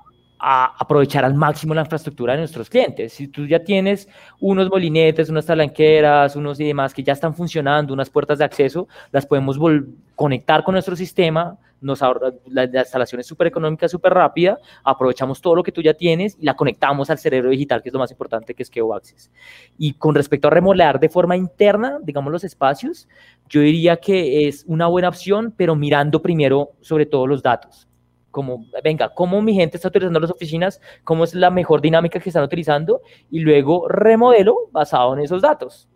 [0.47, 3.15] a aprovechar al máximo la infraestructura de nuestros clientes.
[3.15, 4.07] Si tú ya tienes
[4.41, 8.87] unos molinetes, unas talanqueras, unos y demás que ya están funcionando, unas puertas de acceso,
[9.11, 9.59] las podemos
[10.15, 12.01] conectar con nuestro sistema, nos
[12.49, 16.45] la, instalación es súper económica, súper rápida, aprovechamos todo lo que tú ya tienes y
[16.45, 19.31] la conectamos al cerebro digital, que es lo más importante, que es Keo Access.
[19.79, 23.09] Y con respecto a remodelar de forma interna, digamos, los espacios,
[23.49, 27.89] yo diría que es una buena opción, pero mirando primero sobre todo los datos
[28.35, 32.29] como, venga, cómo mi gente está utilizando las oficinas, cómo es la mejor dinámica que
[32.29, 35.89] están utilizando y luego remodelo basado en esos datos.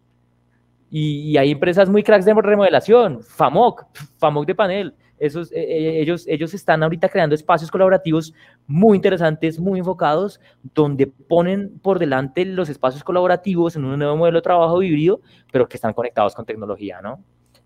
[0.89, 3.85] Y, hay empresas muy cracks de remodelación, FAMOC,
[4.19, 4.95] FAMOC de panel.
[5.19, 8.33] Esos, eh, eh, ellos, ellos están ahorita creando espacios colaborativos
[8.69, 10.41] muy interesantes, muy enfocados,
[10.75, 15.21] donde ponen por delante los espacios colaborativos en un nuevo modelo de trabajo híbrido,
[15.51, 17.19] pero que están conectados con tecnología, ¿no?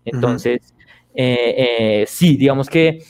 [0.03, 0.73] Entonces,
[1.15, 3.03] eh, eh, sí, digamos que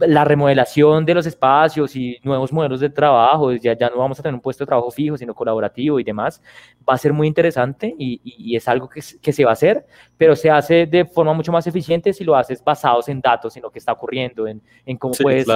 [0.00, 4.22] la remodelación de los espacios y nuevos modelos de trabajo, ya, ya no vamos a
[4.22, 6.42] tener un puesto de trabajo fijo, sino colaborativo y demás,
[6.88, 9.86] va a ser muy interesante y, es algo que, que, se va a hacer,
[10.16, 13.62] pero se hace de forma mucho más eficiente si lo haces basados en datos, en
[13.62, 15.46] lo que está ocurriendo, en, en cómo puedes...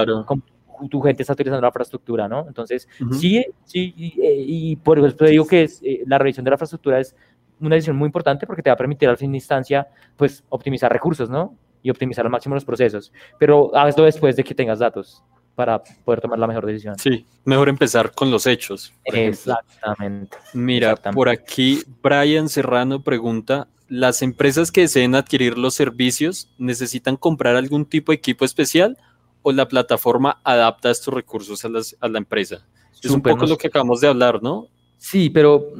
[0.89, 2.45] tu gente está utilizando la infraestructura, ¿no?
[2.47, 6.99] Entonces, sí, sí, y, por eso digo que es, eh, la revisión de la infraestructura
[6.99, 7.13] es
[7.59, 10.91] una decisión muy importante porque te va a permitir al fin de instancia, pues, optimizar
[10.91, 11.57] recursos, ¿no?
[11.81, 13.11] Y optimizar al máximo los procesos.
[13.37, 15.23] Pero hazlo después de que tengas datos
[15.55, 16.97] para poder tomar la mejor decisión.
[16.97, 18.93] Sí, mejor empezar con los hechos.
[19.03, 20.37] Exactamente.
[20.53, 27.57] Mira, por aquí Brian Serrano pregunta, ¿las empresas que deseen adquirir los servicios necesitan comprar
[27.57, 28.97] algún tipo de equipo especial
[29.41, 32.65] o la plataforma adapta estos recursos a, las, a la empresa?
[33.03, 34.67] Es un poco lo que acabamos de hablar, ¿no?
[34.97, 35.73] Sí, pero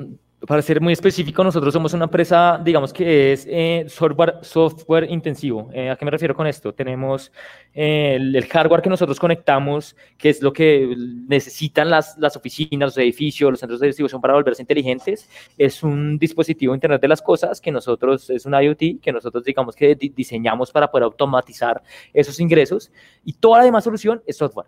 [0.47, 5.69] para ser muy específico, nosotros somos una empresa, digamos que es eh, software, software intensivo.
[5.73, 6.73] Eh, ¿A qué me refiero con esto?
[6.73, 7.31] Tenemos
[7.73, 10.95] eh, el, hardware que nosotros conectamos, que es lo que
[11.27, 15.29] necesitan las, oficinas, los edificios, los centros de distribución para volverse inteligentes.
[15.57, 19.75] Es un dispositivo Internet de las Cosas que nosotros, es un IoT, que nosotros digamos
[19.75, 21.81] que diseñamos para poder automatizar
[22.13, 22.91] esos ingresos.
[23.25, 24.67] Y toda la demás solución es software.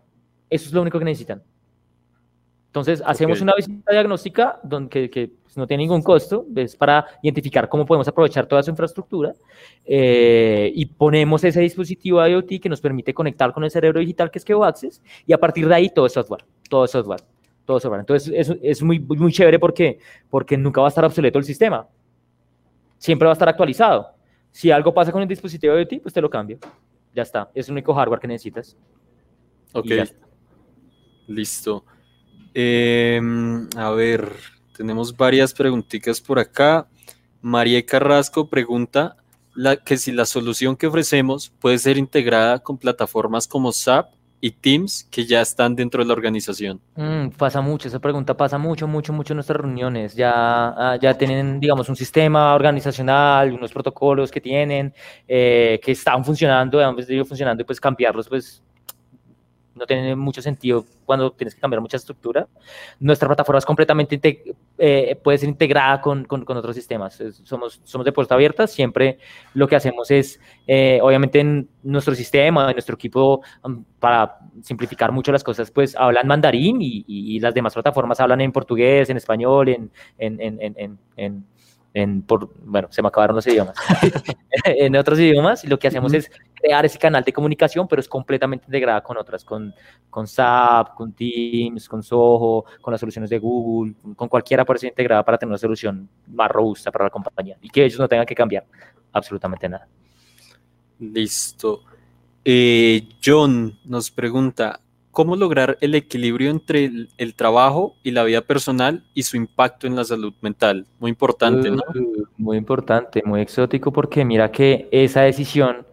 [0.50, 1.42] Eso es lo único que necesitan.
[2.72, 7.68] Entonces, hacemos una visita diagnóstica donde, que, pues, no tiene ningún costo, es para identificar
[7.68, 9.34] cómo podemos aprovechar toda su infraestructura
[9.84, 14.40] eh, y ponemos ese dispositivo IoT que nos permite conectar con el cerebro digital que
[14.40, 17.20] es Keo Access y a partir de ahí todo es software, todo es software,
[17.66, 18.00] todo es software.
[18.00, 20.00] Entonces, es, es muy, muy chévere porque,
[20.30, 21.86] porque nunca va a estar obsoleto el sistema,
[22.98, 24.12] siempre va a estar actualizado.
[24.50, 26.58] Si algo pasa con el dispositivo IoT, pues te lo cambio.
[27.14, 28.78] Ya está, es el único hardware que necesitas.
[29.74, 29.88] Ok,
[31.28, 31.84] listo.
[32.54, 34.34] Em, a ver,
[34.76, 36.88] tenemos varias preguntitas por acá.
[37.42, 39.16] María Carrasco pregunta
[39.86, 45.08] que si la solución que ofrecemos puede ser integrada con plataformas como SAP y Teams
[45.12, 46.82] que ya están dentro de la organización.
[46.96, 50.16] Mm, pasa mucho, esa pregunta pasa mucho, mucho, mucho en nuestras reuniones.
[50.16, 54.94] Ya, ah, ya tienen, digamos, un sistema organizacional, unos protocolos que tienen,
[55.28, 58.64] eh, que están funcionando, han de funcionando y pues cambiarlos, pues
[59.76, 62.48] no tiene mucho sentido cuando tienes que cambiar mucha estructura.
[63.00, 64.44] Nuestra plataforma es completamente,
[64.78, 67.22] eh, puede ser integrada con, con, otros sistemas.
[67.44, 69.18] somos, somos de puerta abierta, siempre
[69.54, 75.12] lo que hacemos es, eh, obviamente en nuestro sistema, en nuestro equipo, um, para simplificar
[75.12, 79.70] mucho las cosas, pues hablan mandarín y, las demás plataformas hablan en portugués, en español,
[79.70, 81.46] en en,
[82.26, 83.76] por, bueno, se me acabaron los idiomas,
[84.66, 88.08] en otros idiomas, y lo que hacemos es crear ese canal de comunicación, pero es
[88.08, 89.74] completamente integrada con otras, con,
[90.10, 94.90] con SAP, con Teams, con Soho, con las soluciones de Google, con cualquiera puede ser
[94.90, 98.26] integrada para tener una solución más robusta para la compañía y que ellos no tengan
[98.26, 98.66] que cambiar
[99.12, 99.88] absolutamente nada.
[101.00, 101.82] Listo.
[102.46, 104.80] Eh, John nos pregunta,
[105.12, 109.96] cómo lograr el equilibrio entre el, trabajo y la vida personal y su impacto en
[109.96, 110.86] la salud mental.
[111.00, 111.84] Muy importante, ¿no?
[111.94, 115.86] Uh, muy importante, muy exótico, porque mira que esa decisión,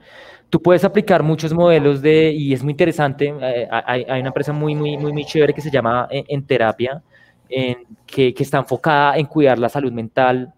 [0.49, 4.75] tú puedes aplicar muchos modelos de, y es muy interesante, eh, hay, una empresa muy,
[4.75, 7.03] muy, muy, muy chévere que se llama eh, En, Terapia,
[7.49, 10.55] en, que, está enfocada en cuidar la salud mental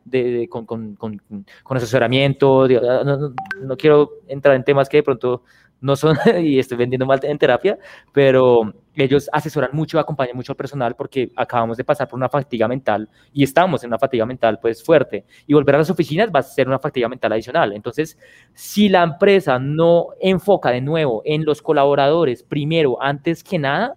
[0.48, 2.68] con, con, con, asesoramiento.
[2.68, 5.44] no, no, quiero entrar en temas que de pronto
[5.80, 7.78] no son, y estoy vendiendo mal en terapia,
[8.12, 12.68] pero ellos asesoran mucho, acompañan mucho al personal porque acabamos de pasar por una fatiga
[12.68, 16.40] mental y estamos en una fatiga mental pues fuerte y volver a las oficinas va
[16.40, 17.72] a ser una fatiga mental adicional.
[17.72, 18.18] Entonces,
[18.54, 23.96] si la empresa no enfoca de nuevo en los colaboradores primero, antes que nada,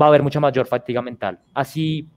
[0.00, 1.40] va a haber mucha mayor fatiga mental.
[1.54, 2.08] Así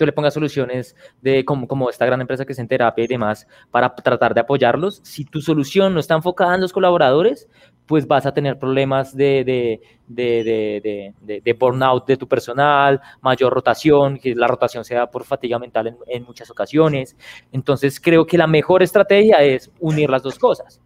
[0.00, 3.06] tú le pongas soluciones de como, como esta gran empresa que es en terapia y
[3.06, 5.00] demás para tratar de apoyarlos.
[5.04, 7.48] Si tu solución no está enfocada en los colaboradores,
[7.90, 11.12] pues vas a tener problemas de, de, de,
[11.42, 15.96] de, burnout de tu personal, mayor rotación, que la rotación sea por fatiga mental en,
[16.06, 17.16] en muchas ocasiones.
[17.50, 20.80] Entonces creo que la mejor estrategia es unir las dos cosas.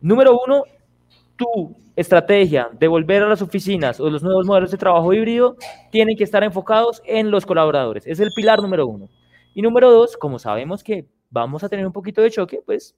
[0.00, 0.62] Número uno,
[1.34, 5.56] tu estrategia de volver a las oficinas o los nuevos modelos de trabajo híbrido
[5.90, 8.06] tienen que estar enfocados en los colaboradores.
[8.06, 9.08] Es el pilar número uno.
[9.54, 12.94] Y número dos, como sabemos que vamos a tener un poquito de choque, pues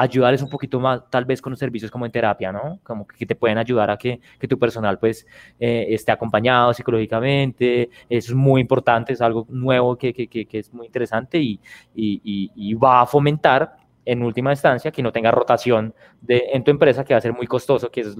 [0.00, 2.78] ayudarles un poquito más, tal vez con servicios como en terapia, ¿no?
[2.82, 5.26] Como que te pueden ayudar a que, que tu personal pues
[5.58, 10.72] eh, esté acompañado psicológicamente, eso es muy importante, es algo nuevo que, que, que es
[10.72, 11.60] muy interesante y,
[11.94, 16.70] y, y, va a fomentar en última instancia, que no tenga rotación de, en tu
[16.70, 18.16] empresa, que va a ser muy costoso, que es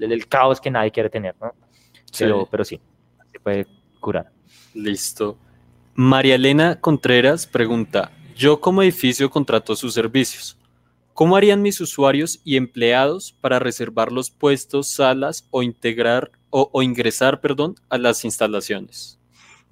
[0.00, 1.52] el caos que nadie quiere tener, ¿no?
[2.18, 2.80] Pero sí, pero sí
[3.32, 3.66] se puede
[4.00, 4.32] curar.
[4.74, 5.36] Listo.
[5.94, 10.56] María Elena Contreras pregunta, yo como edificio contrato sus servicios.
[11.14, 16.82] ¿Cómo harían mis usuarios y empleados para reservar los puestos, salas o integrar o, o
[16.82, 19.20] ingresar, perdón, a las instalaciones?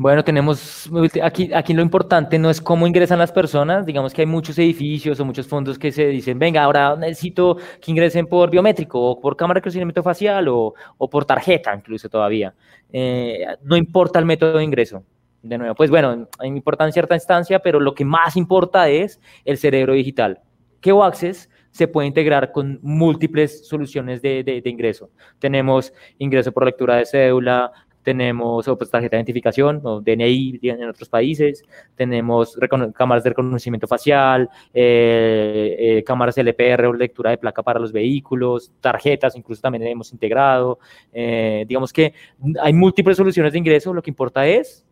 [0.00, 0.88] Bueno, tenemos
[1.24, 5.18] aquí, aquí lo importante no es cómo ingresan las personas, digamos que hay muchos edificios
[5.18, 9.36] o muchos fondos que se dicen, venga, ahora necesito que ingresen por biométrico o por
[9.36, 12.54] cámara de reconocimiento facial o, o, por tarjeta incluso todavía.
[12.92, 15.02] Eh, no importa el método de ingreso.
[15.42, 19.58] De nuevo, pues bueno, importa en cierta instancia, pero lo que más importa es el
[19.58, 20.40] cerebro digital.
[20.80, 25.10] ¿Qué Access se puede integrar con múltiples soluciones de, de, ingreso.
[25.38, 27.70] Tenemos ingreso por lectura de cédula,
[28.02, 31.62] tenemos pues, tarjeta de identificación o DNI en otros países,
[31.94, 32.58] tenemos
[32.94, 38.72] cámaras de reconocimiento facial, eh, eh, cámaras LPR o lectura de placa para los vehículos,
[38.80, 40.78] tarjetas, incluso también hemos integrado.
[41.12, 42.14] Eh, digamos que
[42.62, 44.86] hay múltiples soluciones de ingreso, lo que importa es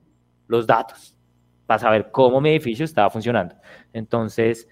[0.47, 1.16] los datos
[1.66, 3.55] para saber cómo mi edificio está funcionando.
[3.93, 4.68] Entonces,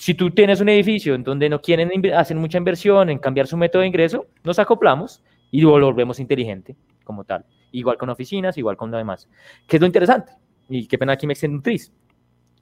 [0.00, 3.58] si tú tienes un edificio en donde no quieren hacer mucha inversión en cambiar su
[3.58, 6.74] método de ingreso, nos acoplamos y lo volvemos inteligente
[7.04, 7.44] como tal.
[7.70, 9.28] Igual con oficinas, igual con lo demás.
[9.66, 10.32] ¿Qué es lo interesante?
[10.70, 11.62] Y qué pena aquí me extiendo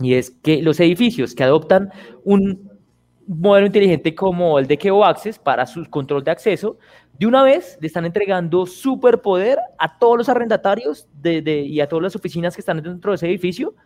[0.00, 1.92] Y es que los edificios que adoptan
[2.24, 2.72] un
[3.28, 6.76] modelo inteligente como el de Keo Access para su control de acceso,
[7.20, 11.86] de una vez le están entregando superpoder a todos los arrendatarios de, de, y a
[11.86, 13.76] todas las oficinas que están dentro de ese edificio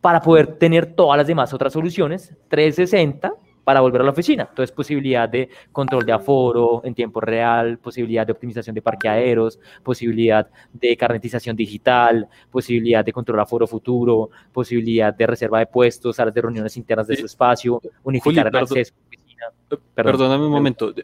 [0.00, 3.32] para poder tener todas las demás otras soluciones 360
[3.68, 4.46] para volver a la oficina.
[4.48, 10.48] Entonces, posibilidad de control de aforo en tiempo real, posibilidad de optimización de parqueaderos, posibilidad
[10.72, 16.32] de carnetización digital, posibilidad de control de aforo futuro, posibilidad de reserva de puestos, salas
[16.32, 19.82] de reuniones internas de su espacio, unificar el acceso a la oficina.
[19.94, 20.94] Perdóname un momento.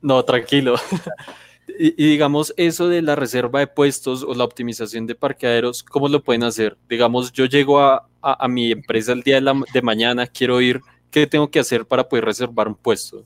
[0.00, 0.76] No, tranquilo.
[1.78, 6.22] Y, digamos, eso de la reserva de puestos o la optimización de parqueaderos, ¿cómo lo
[6.22, 6.76] pueden hacer?
[6.88, 10.80] Digamos, yo llego a, a, mi empresa el día de, la, de mañana, quiero ir
[11.10, 13.24] ¿qué tengo que hacer para poder reservar un puesto?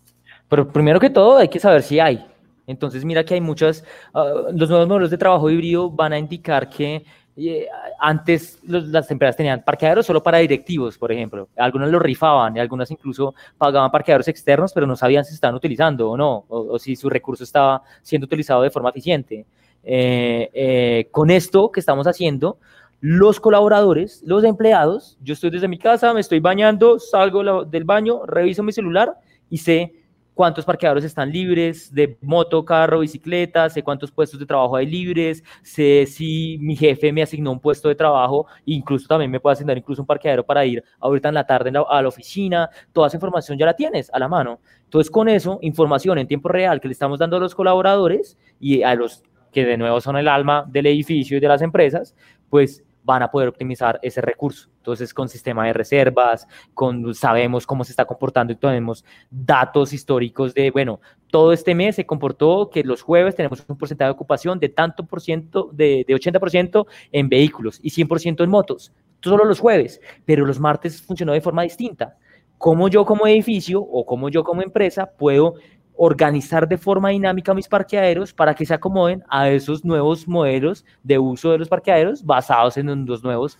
[0.49, 2.25] Pero primero que todo hay que saber si hay.
[2.67, 3.85] Entonces mira que hay muchas,
[4.15, 7.05] uh, los nuevos modelos de trabajo híbrido van a indicar que
[7.49, 7.69] eh,
[7.99, 11.49] antes los, las empresas tenían parqueaderos solo para directivos, por ejemplo.
[11.57, 16.11] Algunas lo rifaban y algunas incluso pagaban parqueaderos externos, pero no sabían si estaban utilizando
[16.11, 19.47] o no, o, o si su recurso estaba siendo utilizado de forma eficiente.
[19.83, 22.59] Eh, eh, con esto que estamos haciendo,
[23.01, 28.27] los colaboradores, los empleados, yo estoy desde mi casa, me estoy bañando, salgo del baño,
[28.27, 29.15] reviso mi celular
[29.49, 29.95] y sé
[30.41, 35.45] cuántos parqueadores están libres de moto, carro, bicicleta, sé cuántos puestos de trabajo hay libres,
[35.63, 39.77] sé si mi jefe me asignó un puesto de trabajo, incluso también me puede asignar
[39.77, 43.59] incluso un parqueadero para ir ahorita en la tarde a la oficina, toda esa información
[43.59, 44.61] ya la tienes a la mano.
[44.85, 48.83] Entonces con eso, información en tiempo real que le estamos dando a los colaboradores y
[48.83, 49.23] a los
[49.53, 52.17] que de nuevo son el alma del edificio y de las empresas,
[52.49, 54.69] pues van a poder optimizar ese recurso.
[54.77, 60.55] Entonces, con sistema de reservas, con sabemos cómo se está comportando y tenemos datos históricos
[60.55, 64.61] de, bueno, todo este mes se comportó que los jueves tenemos un porcentaje de ocupación
[64.61, 68.93] de tanto por ciento, de, de 80% en vehículos y 100% en motos.
[69.21, 72.17] Solo los jueves, pero los martes funcionó de forma distinta.
[72.59, 75.55] ¿Cómo yo como edificio o como yo como empresa puedo
[76.03, 81.19] organizar de forma dinámica mis parqueaderos para que se acomoden a esos nuevos modelos de
[81.19, 83.59] uso de los parqueaderos basados en los nuevos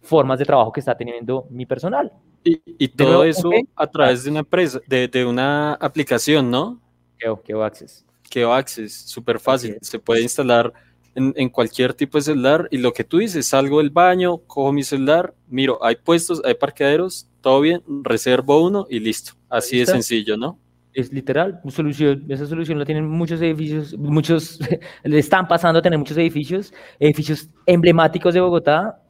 [0.00, 2.10] formas de trabajo que está teniendo mi personal.
[2.42, 6.80] Y, todo eso a través de una empresa, de, de una aplicación, ¿no?
[7.18, 8.06] Keo, Keo Access.
[8.30, 9.76] Keo Access, súper fácil.
[9.82, 10.72] Se puede instalar
[11.14, 14.72] en, en, cualquier tipo de celular y lo que tú dices, salgo del baño, cojo
[14.72, 19.32] mi celular, miro, hay puestos, hay parqueaderos, todo bien, reservo uno y listo.
[19.50, 20.58] Así de sencillo, ¿no?
[20.94, 24.60] Es literal, solución, esa solución la tienen muchos edificios, muchos,
[25.02, 29.02] le están pasando a tener muchos edificios, edificios emblemáticos de Bogotá,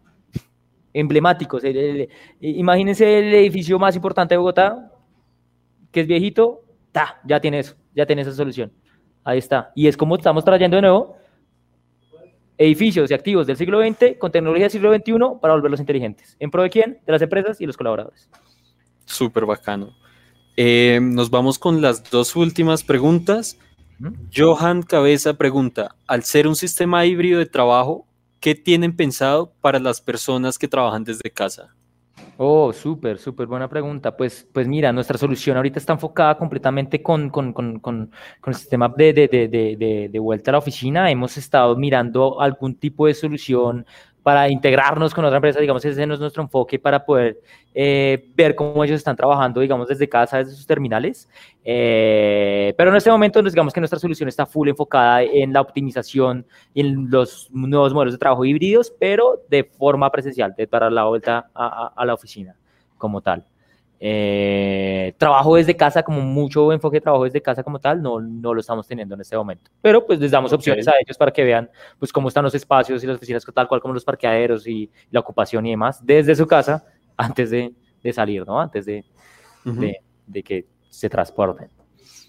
[0.92, 1.62] emblemáticos.
[2.40, 4.90] imagínense el edificio más importante de Bogotá,
[5.92, 8.72] que es viejito, ta, ya tiene eso, ya tiene esa solución.
[9.22, 9.70] Ahí está.
[9.74, 11.16] Y es como estamos trayendo de nuevo
[12.56, 16.36] edificios y activos del siglo XX con tecnología del siglo XXI para volverlos inteligentes.
[16.38, 17.00] ¿En pro de quién?
[17.04, 18.30] De las empresas y los colaboradores.
[19.04, 19.94] Súper bacano.
[20.56, 23.58] Eh, nos vamos con las dos últimas preguntas.
[24.34, 28.06] Johan Cabeza pregunta, al ser un sistema híbrido de trabajo,
[28.40, 31.74] ¿qué tienen pensado para las personas que trabajan desde casa?
[32.36, 34.16] Oh, súper, súper buena pregunta.
[34.16, 38.10] Pues, pues mira, nuestra solución ahorita está enfocada completamente con, con, con, con
[38.46, 41.10] el sistema de, de, de, de, vuelta a la oficina.
[41.10, 43.86] Hemos estado mirando algún tipo de solución
[44.24, 47.38] para integrarnos con otra empresa, digamos, ese es nuestro enfoque para poder
[47.74, 51.28] eh, ver cómo ellos están trabajando, digamos, desde casa, desde sus terminales.
[51.62, 56.46] Eh, pero en este momento, digamos que nuestra solución está full enfocada en la optimización
[56.72, 61.04] y en los nuevos modelos de trabajo híbridos, pero de forma presencial, de para la
[61.04, 62.56] vuelta a la oficina
[62.96, 63.44] como tal.
[64.00, 68.52] Eh, trabajo desde casa, como mucho enfoque de trabajo desde casa como tal, no, no
[68.52, 69.70] lo estamos teniendo en este momento.
[69.80, 73.02] Pero pues les damos opciones a ellos para que vean pues cómo están los espacios
[73.02, 76.46] y las oficinas tal cual como los parqueaderos y la ocupación y demás desde su
[76.46, 76.84] casa
[77.16, 77.72] antes de,
[78.02, 78.60] de salir, ¿no?
[78.60, 79.04] Antes de,
[79.64, 81.68] de, de que se transporten.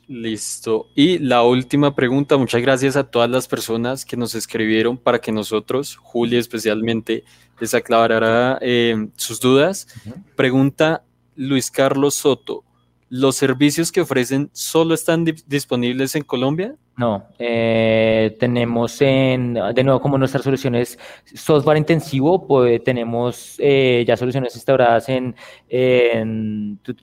[0.07, 0.87] Listo.
[0.93, 5.31] Y la última pregunta, muchas gracias a todas las personas que nos escribieron para que
[5.31, 7.23] nosotros, Julia especialmente,
[7.59, 9.87] les aclarara eh, sus dudas.
[10.35, 11.03] Pregunta
[11.35, 12.63] Luis Carlos Soto,
[13.09, 16.75] ¿los servicios que ofrecen solo están disponibles en Colombia?
[16.97, 24.15] No, eh, tenemos en, de nuevo, como nuestras soluciones software intensivo, pues tenemos eh, ya
[24.15, 25.35] soluciones instauradas en,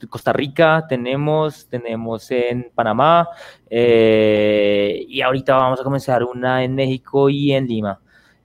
[0.09, 3.29] Costa Rica, tenemos, tenemos en Panamá,
[3.69, 8.01] eh, y ahorita vamos a comenzar una en México y en Lima.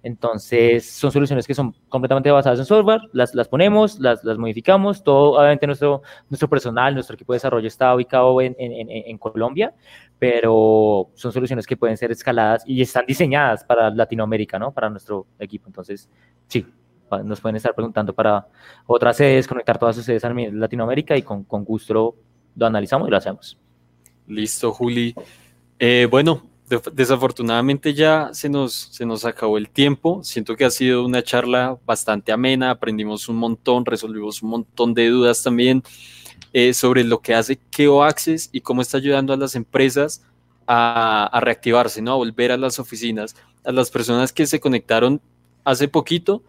[0.08, 5.04] Entonces, son soluciones que son completamente basadas en software, las, las ponemos, las, las modificamos,
[5.04, 9.74] todo, obviamente nuestro, nuestro personal, nuestro equipo de desarrollo está ubicado en, en, en, Colombia,
[10.18, 14.72] pero son soluciones que pueden ser escaladas y están diseñadas para Latinoamérica, ¿no?
[14.72, 15.68] Para nuestro equipo.
[15.68, 16.10] Entonces,
[16.48, 16.66] sí,
[17.26, 18.48] nos pueden estar preguntando para
[18.86, 22.16] otras sedes, conectar todas sus sedes a Latinoamérica y con, con gusto
[22.56, 23.58] lo analizamos y lo hacemos.
[24.28, 25.14] Listo, Juli.
[25.78, 26.44] Eh, bueno,
[26.94, 30.24] desafortunadamente ya se nos, se nos acabó el tiempo.
[30.24, 35.08] Siento que ha sido una charla bastante amena, aprendimos un montón, resolvimos un montón de
[35.08, 35.84] dudas también
[36.54, 40.24] eh, sobre lo que hace Keo Access y cómo está ayudando a las empresas
[40.68, 42.12] a, reactivarse, ¿no?
[42.12, 43.36] a volver a las oficinas.
[43.64, 45.22] A las personas que se conectaron
[45.64, 46.44] hace poquito,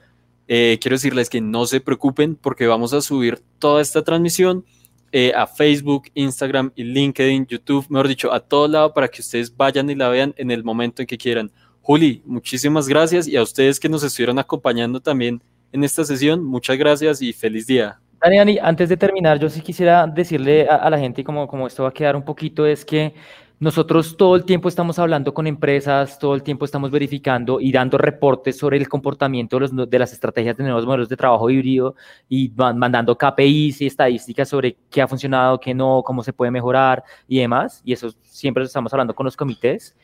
[0.49, 4.65] eh, quiero decirles que no se preocupen porque vamos a subir toda esta transmisión
[5.13, 9.55] eh, a Facebook, Instagram y LinkedIn, YouTube, mejor dicho, a todo lado para que ustedes
[9.57, 11.51] vayan y la vean en el momento en que quieran.
[11.81, 15.43] Juli, muchísimas gracias y a ustedes que nos estuvieron acompañando también
[15.73, 17.99] en esta sesión, muchas gracias y feliz día.
[18.21, 21.85] Dani, Dani, antes de terminar, yo sí quisiera decirle a, la gente, como, como esto
[21.85, 23.15] va a quedar un poquito, es que
[23.61, 27.99] nosotros todo el tiempo estamos hablando con empresas, todo el tiempo estamos verificando y dando
[27.99, 31.97] reportes sobre el comportamiento de, las estrategias de nuevos modelos de trabajo híbrido
[32.29, 37.03] y mandando KPIs y estadísticas sobre qué ha funcionado, qué no, cómo se puede mejorar
[37.27, 37.83] y demás.
[37.85, 39.97] Y eso siempre estamos hablando con los comités.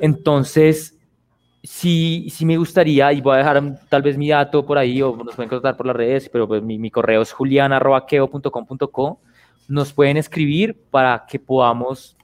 [0.00, 0.98] Entonces,
[1.62, 5.14] sí, sí me gustaría, y voy a dejar tal vez mi dato por ahí, o
[5.16, 9.20] nos pueden contactar por las redes, pero pues mi, mi correo es juliana.queo.com.co.
[9.68, 12.17] Nos pueden escribir para que podamos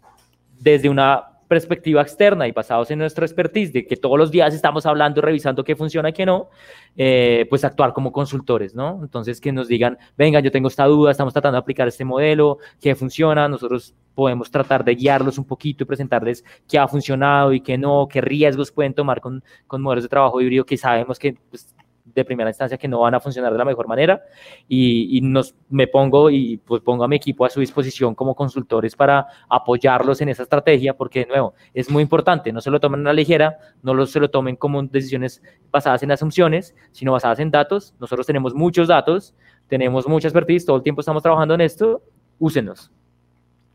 [0.65, 4.87] desde una perspectiva externa y basados en nuestro expertise, de que todos los días estamos
[4.87, 6.49] hablando y revisando qué funciona y qué no,
[6.97, 9.01] eh, pues actuar como consultores, ¿no?
[9.03, 12.59] Entonces, que nos digan, venga, yo tengo esta duda, estamos tratando de aplicar este modelo,
[12.81, 17.61] qué funciona, nosotros podemos tratar de guiarlos un poquito y presentarles qué ha funcionado y
[17.61, 21.37] qué no, qué riesgos pueden tomar con, con modelos de trabajo híbrido que sabemos que
[21.51, 21.75] pues,
[22.05, 24.23] de primera instancia que no van a funcionar de la mejor manera
[24.69, 28.95] y, nos, me pongo y pues pongo a mi equipo a su disposición como consultores
[28.95, 33.01] para apoyarlos en esa estrategia porque de nuevo es muy importante, no se lo tomen
[33.01, 37.39] a la ligera, no lo, se lo tomen como decisiones basadas en asunciones, sino basadas
[37.41, 37.95] en datos.
[37.99, 39.35] Nosotros tenemos muchos datos,
[39.69, 42.03] tenemos mucha expertise, todo el tiempo estamos trabajando en esto,
[42.39, 42.93] úsenos.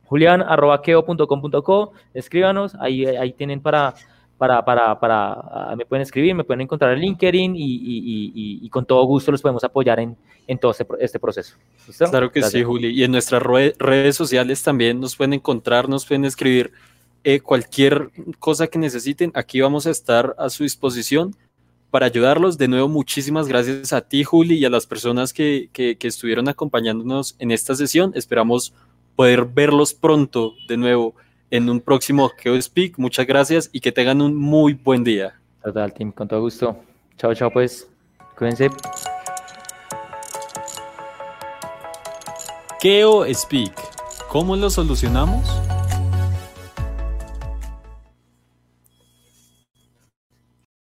[0.06, 3.96] julian.com.co, escríbanos, ahí, ahí tienen para
[4.40, 8.60] para, para, para, ah, me pueden escribir, me pueden encontrar en LinkedIn y, y, y,
[8.66, 10.16] y con todo gusto los podemos apoyar en,
[10.48, 11.58] en todo este, este proceso.
[12.10, 12.88] Claro que sí, Juli.
[12.88, 16.72] Y en nuestras redes sociales también nos pueden encontrar, nos pueden escribir
[17.26, 19.32] eh, cualquier cosa que necesiten.
[19.36, 21.36] Aquí vamos a estar a su disposición
[21.92, 22.58] para ayudarlos.
[22.58, 26.48] De nuevo, muchísimas gracias a ti, Juli, y a las personas que, que, que estuvieron
[26.48, 28.14] acompañándonos en esta sesión.
[28.16, 28.74] Esperamos
[29.18, 31.14] poder verlos pronto de nuevo
[31.52, 32.32] en un próximo
[32.62, 32.98] Speak.
[32.98, 35.40] Muchas gracias y que tengan un muy buen día.
[35.64, 36.78] Total, team, con todo gusto.
[37.18, 37.88] Chao, chao, pues.
[38.38, 38.70] Cuídense.
[42.80, 43.74] Keo Speak.
[44.30, 45.69] ¿Cómo lo solucionamos?